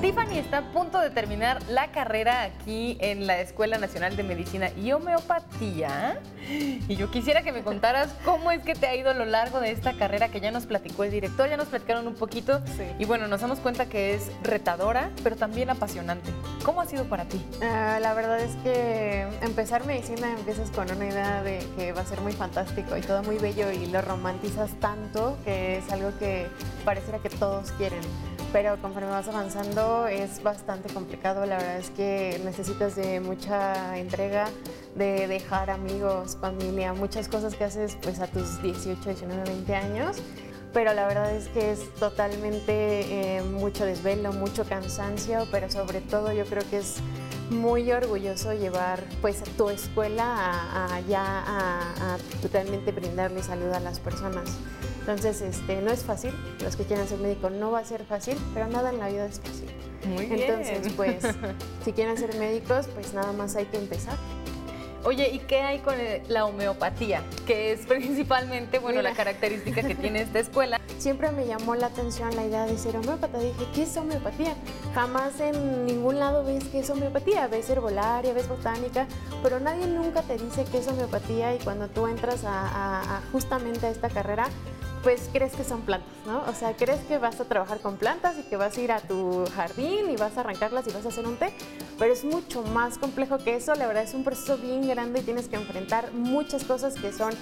Tiffany 0.00 0.38
está 0.38 0.58
a 0.58 0.72
punto 0.72 1.00
de 1.00 1.10
terminar 1.10 1.62
la 1.68 1.90
carrera 1.90 2.42
aquí 2.42 2.98
en 3.00 3.26
la 3.26 3.40
Escuela 3.40 3.78
Nacional 3.78 4.14
de 4.14 4.22
Medicina 4.24 4.70
y 4.76 4.92
Homeopatía. 4.92 6.20
Y 6.48 6.96
yo 6.96 7.10
quisiera 7.10 7.42
que 7.42 7.50
me 7.50 7.62
contaras 7.62 8.14
cómo 8.24 8.50
es 8.50 8.62
que 8.62 8.74
te 8.74 8.86
ha 8.86 8.94
ido 8.94 9.10
a 9.10 9.14
lo 9.14 9.24
largo 9.24 9.58
de 9.58 9.72
esta 9.72 9.94
carrera 9.94 10.28
que 10.28 10.40
ya 10.40 10.50
nos 10.50 10.66
platicó 10.66 11.04
el 11.04 11.10
director, 11.10 11.48
ya 11.48 11.56
nos 11.56 11.68
platicaron 11.68 12.06
un 12.06 12.14
poquito. 12.14 12.60
Y 12.98 13.04
bueno, 13.06 13.26
nos 13.26 13.40
damos 13.40 13.58
cuenta 13.58 13.86
que 13.86 14.14
es 14.14 14.30
retadora, 14.42 15.10
pero 15.24 15.34
también 15.34 15.70
apasionante. 15.70 16.30
¿Cómo 16.62 16.82
ha 16.82 16.86
sido 16.86 17.04
para 17.04 17.24
ti? 17.24 17.44
Ah, 17.62 17.98
la 18.00 18.12
verdad 18.14 18.38
es 18.40 18.54
que 18.56 19.26
empezar 19.42 19.86
medicina 19.86 20.30
empiezas 20.32 20.70
con 20.70 20.90
una 20.90 21.06
idea 21.06 21.42
de 21.42 21.58
que 21.76 21.92
va 21.92 22.02
a 22.02 22.06
ser 22.06 22.20
muy 22.20 22.32
fantástico 22.32 22.96
y 22.96 23.00
todo 23.00 23.22
muy 23.22 23.38
bello 23.38 23.72
y 23.72 23.86
lo 23.86 24.02
romantizas 24.02 24.70
tanto 24.78 25.38
que 25.44 25.78
es 25.78 25.90
algo 25.90 26.16
que 26.18 26.46
pareciera 26.84 27.18
que 27.18 27.30
todos 27.30 27.72
quieren 27.72 28.00
pero 28.56 28.80
conforme 28.80 29.10
vas 29.10 29.28
avanzando 29.28 30.06
es 30.06 30.42
bastante 30.42 30.90
complicado. 30.90 31.44
La 31.44 31.58
verdad 31.58 31.76
es 31.76 31.90
que 31.90 32.40
necesitas 32.42 32.96
de 32.96 33.20
mucha 33.20 33.98
entrega, 33.98 34.48
de 34.94 35.28
dejar 35.28 35.68
amigos, 35.68 36.38
familia, 36.40 36.94
muchas 36.94 37.28
cosas 37.28 37.54
que 37.54 37.64
haces 37.64 37.98
pues 38.00 38.18
a 38.18 38.28
tus 38.28 38.62
18, 38.62 39.10
19, 39.10 39.42
20 39.44 39.74
años. 39.74 40.16
Pero 40.72 40.94
la 40.94 41.06
verdad 41.06 41.34
es 41.34 41.48
que 41.48 41.72
es 41.72 41.92
totalmente 41.96 43.36
eh, 43.36 43.42
mucho 43.42 43.84
desvelo, 43.84 44.32
mucho 44.32 44.64
cansancio, 44.64 45.46
pero 45.50 45.70
sobre 45.70 46.00
todo 46.00 46.32
yo 46.32 46.46
creo 46.46 46.62
que 46.70 46.78
es 46.78 47.02
muy 47.50 47.92
orgulloso 47.92 48.54
llevar 48.54 49.04
pues 49.20 49.42
tu 49.58 49.68
escuela 49.68 50.24
a, 50.94 51.00
ya 51.00 51.44
a, 51.46 52.16
totalmente 52.40 52.90
brindarle 52.90 53.42
salud 53.42 53.70
a 53.74 53.80
las 53.80 54.00
personas. 54.00 54.48
Entonces, 55.06 55.40
este, 55.40 55.80
no 55.82 55.92
es 55.92 56.02
fácil, 56.02 56.32
los 56.64 56.74
que 56.74 56.82
quieran 56.82 57.06
ser 57.06 57.18
médicos 57.18 57.52
no 57.52 57.70
va 57.70 57.78
a 57.78 57.84
ser 57.84 58.04
fácil, 58.04 58.36
pero 58.52 58.66
nada 58.66 58.90
en 58.90 58.98
la 58.98 59.06
vida 59.06 59.26
es 59.26 59.38
fácil. 59.38 59.68
Muy 60.04 60.26
bien. 60.26 60.42
Entonces, 60.42 60.92
pues, 60.94 61.24
si 61.84 61.92
quieren 61.92 62.16
ser 62.16 62.36
médicos, 62.38 62.88
pues 62.92 63.14
nada 63.14 63.32
más 63.32 63.54
hay 63.54 63.66
que 63.66 63.78
empezar. 63.78 64.16
Oye, 65.04 65.30
¿y 65.30 65.38
qué 65.38 65.60
hay 65.60 65.78
con 65.78 65.94
la 66.26 66.44
homeopatía? 66.44 67.22
Que 67.46 67.70
es 67.70 67.86
principalmente, 67.86 68.80
bueno, 68.80 69.00
la 69.00 69.12
característica 69.12 69.80
que 69.80 69.94
tiene 69.94 70.22
esta 70.22 70.40
escuela. 70.40 70.80
Siempre 70.98 71.30
me 71.30 71.46
llamó 71.46 71.76
la 71.76 71.86
atención 71.86 72.34
la 72.34 72.44
idea 72.44 72.66
de 72.66 72.76
ser 72.76 72.96
homeópata. 72.96 73.38
Dije, 73.38 73.64
¿qué 73.72 73.84
es 73.84 73.96
homeopatía? 73.96 74.56
Jamás 74.92 75.38
en 75.38 75.86
ningún 75.86 76.18
lado 76.18 76.42
ves 76.44 76.64
qué 76.64 76.80
es 76.80 76.90
homeopatía. 76.90 77.46
Ves 77.46 77.70
herbolaria, 77.70 78.32
ves 78.32 78.48
botánica, 78.48 79.06
pero 79.40 79.60
nadie 79.60 79.86
nunca 79.86 80.22
te 80.22 80.36
dice 80.36 80.64
qué 80.72 80.78
es 80.78 80.88
homeopatía 80.88 81.54
y 81.54 81.58
cuando 81.60 81.86
tú 81.86 82.08
entras 82.08 82.42
a 82.44 83.22
justamente 83.30 83.86
a 83.86 83.90
esta 83.90 84.08
carrera, 84.08 84.48
pues 85.06 85.30
crees 85.32 85.52
que 85.52 85.62
son 85.62 85.82
plantas, 85.82 86.10
¿no? 86.26 86.42
O 86.48 86.52
sea, 86.52 86.74
crees 86.74 86.98
que 87.02 87.16
vas 87.16 87.38
a 87.38 87.44
trabajar 87.44 87.78
con 87.78 87.96
plantas 87.96 88.34
y 88.40 88.42
que 88.42 88.56
vas 88.56 88.76
a 88.76 88.80
ir 88.80 88.90
a 88.90 88.98
tu 88.98 89.44
jardín 89.54 90.10
y 90.10 90.16
vas 90.16 90.36
a 90.36 90.40
arrancarlas 90.40 90.84
y 90.88 90.90
vas 90.90 91.06
a 91.06 91.10
hacer 91.10 91.28
un 91.28 91.36
té, 91.36 91.52
pero 91.96 92.12
es 92.12 92.24
mucho 92.24 92.62
más 92.62 92.98
complejo 92.98 93.38
que 93.38 93.54
eso, 93.54 93.72
la 93.76 93.86
verdad 93.86 94.02
es 94.02 94.14
un 94.14 94.24
proceso 94.24 94.58
bien 94.58 94.88
grande 94.88 95.20
y 95.20 95.22
tienes 95.22 95.46
que 95.46 95.54
enfrentar 95.54 96.12
muchas 96.12 96.64
cosas 96.64 96.96
que 96.96 97.12
son 97.12 97.32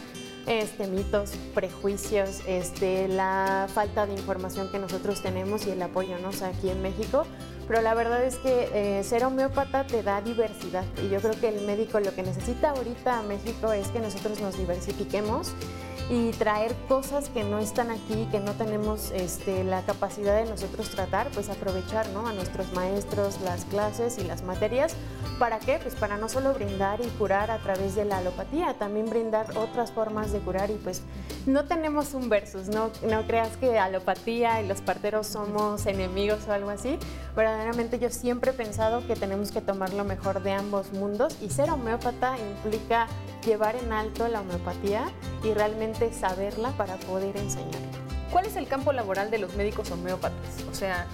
este, 0.46 0.88
mitos, 0.88 1.30
prejuicios, 1.54 2.42
este, 2.46 3.08
la 3.08 3.66
falta 3.72 4.04
de 4.04 4.12
información 4.12 4.68
que 4.70 4.78
nosotros 4.78 5.22
tenemos 5.22 5.66
y 5.66 5.70
el 5.70 5.80
apoyo 5.80 6.18
¿no? 6.18 6.28
aquí 6.46 6.68
en 6.68 6.82
México. 6.82 7.24
Pero 7.66 7.80
la 7.80 7.94
verdad 7.94 8.22
es 8.24 8.36
que 8.36 8.68
eh, 8.74 9.02
ser 9.04 9.24
homeópata 9.24 9.86
te 9.86 10.02
da 10.02 10.20
diversidad 10.20 10.84
y 11.02 11.08
yo 11.08 11.18
creo 11.20 11.40
que 11.40 11.48
el 11.48 11.64
médico 11.64 11.98
lo 11.98 12.14
que 12.14 12.22
necesita 12.22 12.72
ahorita 12.72 13.20
a 13.20 13.22
México 13.22 13.72
es 13.72 13.88
que 13.88 14.00
nosotros 14.00 14.38
nos 14.42 14.58
diversifiquemos 14.58 15.54
y 16.10 16.30
traer 16.32 16.74
cosas 16.88 17.28
que 17.30 17.44
no 17.44 17.58
están 17.58 17.90
aquí, 17.90 18.28
que 18.30 18.40
no 18.40 18.52
tenemos 18.52 19.10
este, 19.12 19.64
la 19.64 19.82
capacidad 19.82 20.36
de 20.36 20.48
nosotros 20.48 20.90
tratar, 20.90 21.28
pues 21.30 21.48
aprovechar 21.48 22.06
¿no? 22.10 22.26
a 22.26 22.32
nuestros 22.32 22.72
maestros, 22.74 23.40
las 23.40 23.64
clases 23.64 24.18
y 24.18 24.24
las 24.24 24.42
materias. 24.42 24.94
¿Para 25.38 25.58
qué? 25.58 25.78
Pues 25.82 25.94
para 25.94 26.16
no 26.16 26.28
solo 26.28 26.52
brindar 26.52 27.00
y 27.00 27.08
curar 27.18 27.50
a 27.50 27.58
través 27.58 27.94
de 27.94 28.04
la 28.04 28.18
alopatía, 28.18 28.74
también 28.74 29.08
brindar 29.08 29.56
otras 29.56 29.92
formas 29.92 30.32
de 30.32 30.38
curar 30.40 30.70
y 30.70 30.74
pues 30.74 31.02
no 31.46 31.64
tenemos 31.64 32.14
un 32.14 32.28
versus, 32.28 32.68
no, 32.68 32.90
no 33.08 33.26
creas 33.26 33.56
que 33.56 33.78
alopatía 33.78 34.62
y 34.62 34.68
los 34.68 34.80
parteros 34.80 35.26
somos 35.26 35.86
enemigos 35.86 36.46
o 36.48 36.52
algo 36.52 36.70
así. 36.70 36.98
Verdaderamente 37.36 37.98
yo 37.98 38.10
siempre 38.10 38.52
he 38.52 38.54
pensado 38.54 39.04
que 39.06 39.16
tenemos 39.16 39.50
que 39.50 39.60
tomar 39.60 39.92
lo 39.92 40.04
mejor 40.04 40.42
de 40.42 40.52
ambos 40.52 40.92
mundos 40.92 41.36
y 41.42 41.50
ser 41.50 41.68
homeópata 41.70 42.36
implica 42.38 43.08
llevar 43.44 43.74
en 43.74 43.92
alto 43.92 44.28
la 44.28 44.40
homeopatía 44.40 45.06
y 45.42 45.52
realmente 45.52 46.12
saberla 46.12 46.70
para 46.72 46.96
poder 46.96 47.36
enseñar. 47.36 47.80
¿Cuál 48.30 48.46
es 48.46 48.56
el 48.56 48.68
campo 48.68 48.92
laboral 48.92 49.30
de 49.30 49.38
los 49.38 49.54
médicos 49.54 49.90
homeópatas? 49.90 50.38
O 50.70 50.74
sea, 50.74 51.06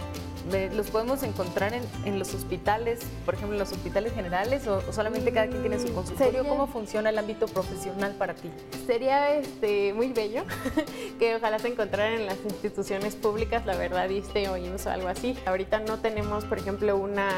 ¿Los 0.74 0.90
podemos 0.90 1.22
encontrar 1.22 1.72
en, 2.04 2.18
los 2.18 2.34
hospitales, 2.34 3.00
por 3.24 3.34
ejemplo, 3.34 3.54
en 3.54 3.60
los 3.60 3.72
hospitales 3.72 4.12
generales 4.14 4.66
o, 4.66 4.80
solamente 4.92 5.32
cada 5.32 5.46
quien 5.46 5.60
tiene 5.60 5.78
su 5.78 5.88
mm, 5.88 5.94
consultorio? 5.94 6.46
¿Cómo 6.48 6.66
funciona 6.66 7.10
el 7.10 7.18
ámbito 7.18 7.46
profesional 7.46 8.14
para 8.14 8.34
ti? 8.34 8.50
Sería 8.86 9.34
este, 9.34 9.92
muy 9.92 10.12
bello 10.12 10.44
que 11.18 11.36
ojalá 11.36 11.58
se 11.58 11.68
encontraran 11.68 12.20
en 12.20 12.26
las 12.26 12.38
instituciones 12.44 13.14
públicas, 13.14 13.66
la 13.66 13.76
verdad, 13.76 14.08
ISTE 14.08 14.48
o 14.48 14.56
IMSS 14.56 14.86
o 14.86 14.90
algo 14.90 15.08
así. 15.08 15.36
Ahorita 15.46 15.80
no 15.80 15.98
tenemos, 15.98 16.44
por 16.44 16.58
ejemplo, 16.58 16.96
una, 16.96 17.30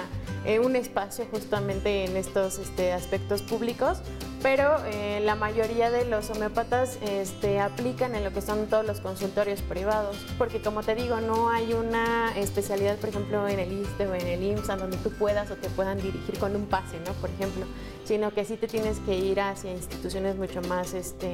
eh, 0.44 0.58
un 0.58 0.76
espacio 0.76 1.26
justamente 1.30 2.04
en 2.04 2.16
estos 2.16 2.58
este, 2.58 2.92
aspectos 2.92 3.42
públicos, 3.42 3.98
pero 4.42 4.76
eh, 4.86 5.20
la 5.24 5.36
mayoría 5.36 5.90
de 5.90 6.04
los 6.04 6.28
homeópatas 6.30 6.98
este, 7.02 7.60
aplican 7.60 8.16
en 8.16 8.24
lo 8.24 8.32
que 8.32 8.42
son 8.42 8.66
todos 8.66 8.84
los 8.84 9.00
consultorios 9.00 9.62
privados, 9.62 10.16
porque 10.36 10.60
como 10.60 10.82
te 10.82 10.96
digo, 10.96 11.20
no 11.20 11.48
hay 11.50 11.72
una 11.74 12.36
especialidad, 12.36 12.91
por 12.98 13.08
ejemplo, 13.08 13.48
en 13.48 13.58
el 13.58 13.72
ISTE 13.72 14.06
o 14.06 14.14
en 14.14 14.26
el 14.26 14.42
IMSS, 14.42 14.66
donde 14.66 14.96
tú 14.98 15.10
puedas 15.10 15.50
o 15.50 15.56
te 15.56 15.68
puedan 15.70 16.00
dirigir 16.00 16.38
con 16.38 16.54
un 16.56 16.66
pase, 16.66 16.98
¿no? 17.06 17.12
Por 17.14 17.30
ejemplo, 17.30 17.66
sino 18.04 18.32
que 18.32 18.44
sí 18.44 18.56
te 18.56 18.66
tienes 18.66 18.98
que 19.00 19.16
ir 19.16 19.40
hacia 19.40 19.72
instituciones 19.72 20.36
mucho 20.36 20.62
más, 20.62 20.94
este, 20.94 21.32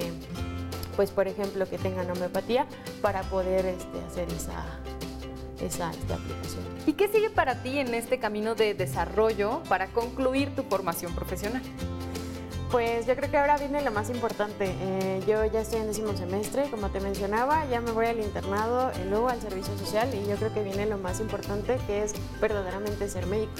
pues 0.97 1.11
por 1.11 1.29
ejemplo, 1.29 1.69
que 1.69 1.79
tengan 1.79 2.11
homeopatía 2.11 2.67
para 3.03 3.23
poder 3.23 3.67
este, 3.67 4.01
hacer 4.07 4.29
esa, 4.33 4.65
esa 5.61 5.89
aplicación. 5.89 6.65
¿Y 6.87 6.93
qué 6.95 7.09
sigue 7.09 7.31
para 7.31 7.63
ti 7.63 7.79
en 7.79 7.95
este 7.95 8.19
camino 8.19 8.55
de 8.55 8.75
desarrollo 8.75 9.63
para 9.69 9.89
concluir 9.89 10.55
tu 10.55 10.63
formación 10.63 11.15
profesional? 11.15 11.63
Pues 12.71 13.07
yo 13.07 13.17
creo 13.17 13.31
que 13.31 13.39
ahora 13.39 13.57
viene 13.57 13.81
lo 13.81 13.91
más 13.91 14.11
importante. 14.11 14.67
Eh, 14.79 15.23
yo 15.27 15.43
ya 15.47 15.63
estoy 15.63 15.81
en 15.81 15.87
décimo 15.87 16.15
semestre, 16.15 16.69
como 16.71 16.91
te 16.91 17.01
mencionaba, 17.01 17.65
ya 17.65 17.81
me 17.81 17.93
voy 17.93 18.05
al 18.05 18.21
internado 18.21 18.93
y 19.03 19.09
luego 19.09 19.31
al 19.31 19.41
servicio 19.41 19.77
social 19.79 20.11
y 20.15 20.29
yo 20.29 20.37
creo 20.37 20.53
que 20.53 20.63
viene 20.63 20.85
lo 20.85 20.99
más 20.99 21.19
importante 21.21 21.79
que 21.87 22.03
es 22.03 22.13
verdaderamente 22.43 23.09
ser 23.09 23.25
médico. 23.27 23.55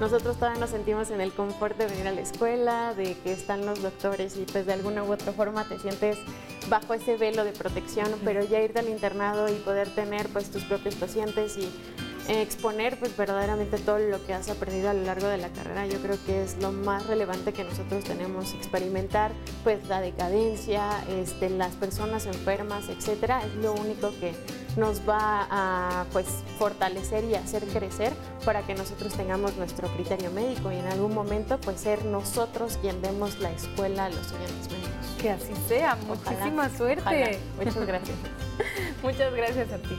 Nosotros 0.00 0.36
todavía 0.38 0.58
nos 0.58 0.70
sentimos 0.70 1.10
en 1.12 1.20
el 1.20 1.32
confort 1.32 1.78
de 1.78 1.86
venir 1.86 2.08
a 2.08 2.12
la 2.12 2.20
escuela, 2.20 2.94
de 2.94 3.16
que 3.18 3.32
están 3.32 3.64
los 3.64 3.80
doctores 3.80 4.36
y 4.36 4.42
pues 4.42 4.66
de 4.66 4.72
alguna 4.72 5.04
u 5.04 5.12
otra 5.12 5.32
forma 5.32 5.62
te 5.62 5.78
sientes 5.78 6.18
bajo 6.68 6.94
ese 6.94 7.16
velo 7.16 7.44
de 7.44 7.52
protección, 7.52 8.08
pero 8.24 8.44
ya 8.44 8.60
irte 8.60 8.80
al 8.80 8.88
internado 8.88 9.48
y 9.48 9.54
poder 9.54 9.88
tener 9.94 10.28
pues 10.30 10.50
tus 10.50 10.64
propios 10.64 10.96
pacientes 10.96 11.56
y 11.58 11.70
exponer 12.28 12.98
pues 12.98 13.16
verdaderamente 13.16 13.78
todo 13.78 13.98
lo 13.98 14.24
que 14.24 14.34
has 14.34 14.48
aprendido 14.50 14.90
a 14.90 14.94
lo 14.94 15.02
largo 15.02 15.26
de 15.26 15.38
la 15.38 15.48
carrera. 15.48 15.86
Yo 15.86 15.98
creo 16.00 16.18
que 16.26 16.42
es 16.42 16.58
lo 16.60 16.72
más 16.72 17.06
relevante 17.06 17.52
que 17.52 17.64
nosotros 17.64 18.04
tenemos, 18.04 18.54
experimentar 18.54 19.32
pues 19.64 19.86
la 19.88 20.00
decadencia, 20.00 21.04
este, 21.08 21.50
las 21.50 21.74
personas 21.74 22.26
enfermas, 22.26 22.88
etcétera, 22.88 23.42
es 23.44 23.54
lo 23.56 23.72
único 23.72 24.10
que 24.20 24.34
nos 24.76 25.00
va 25.08 25.46
a 25.50 26.04
pues 26.12 26.26
fortalecer 26.58 27.24
y 27.24 27.34
hacer 27.34 27.64
crecer 27.64 28.12
para 28.44 28.62
que 28.62 28.74
nosotros 28.74 29.14
tengamos 29.14 29.56
nuestro 29.56 29.88
criterio 29.88 30.30
médico 30.30 30.70
y 30.70 30.76
en 30.76 30.86
algún 30.86 31.14
momento 31.14 31.58
pues 31.60 31.80
ser 31.80 32.04
nosotros 32.04 32.78
quien 32.80 33.00
demos 33.02 33.38
la 33.40 33.50
escuela 33.50 34.06
a 34.06 34.08
los 34.10 34.20
estudiantes 34.20 34.70
médicos. 34.70 34.88
Que 35.20 35.30
así 35.30 35.52
sea, 35.66 35.96
muchísima 36.06 36.68
suerte. 36.76 37.40
Muchas 37.56 37.86
gracias. 37.86 38.16
Muchas 39.02 39.34
gracias 39.34 39.72
a 39.72 39.78
ti. 39.78 39.96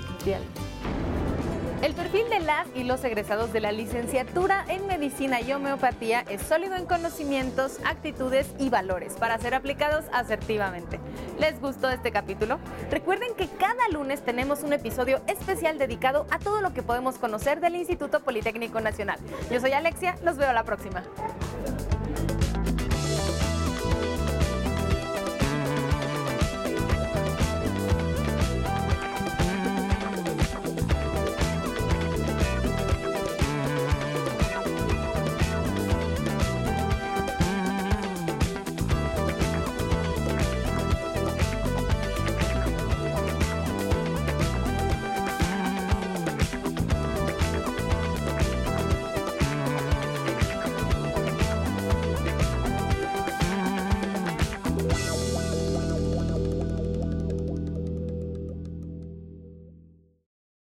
El 1.81 1.93
perfil 1.93 2.29
de 2.29 2.41
las 2.41 2.67
y 2.75 2.83
los 2.83 3.01
egresados 3.05 3.53
de 3.53 3.61
la 3.61 3.71
licenciatura 3.71 4.65
en 4.67 4.85
medicina 4.85 5.39
y 5.39 5.53
homeopatía 5.53 6.25
es 6.29 6.41
sólido 6.41 6.75
en 6.75 6.85
conocimientos, 6.85 7.77
actitudes 7.85 8.47
y 8.59 8.69
valores 8.69 9.13
para 9.13 9.37
ser 9.37 9.55
aplicados 9.55 10.03
asertivamente. 10.11 10.99
¿Les 11.39 11.61
gustó 11.61 11.89
este 11.89 12.11
capítulo? 12.11 12.59
Recuerden 12.91 13.33
que 13.33 13.47
cada 13.47 13.87
lunes 13.93 14.25
tenemos 14.25 14.61
un 14.63 14.73
episodio 14.73 15.21
especial 15.27 15.77
dedicado 15.77 16.27
a 16.31 16.39
todo 16.39 16.59
lo 16.59 16.73
que 16.73 16.83
podemos 16.83 17.17
conocer 17.17 17.61
del 17.61 17.77
Instituto 17.77 18.19
Politécnico 18.19 18.81
Nacional. 18.81 19.17
Yo 19.49 19.61
soy 19.61 19.71
Alexia, 19.71 20.17
los 20.21 20.35
veo 20.35 20.51
la 20.51 20.65
próxima. 20.65 21.03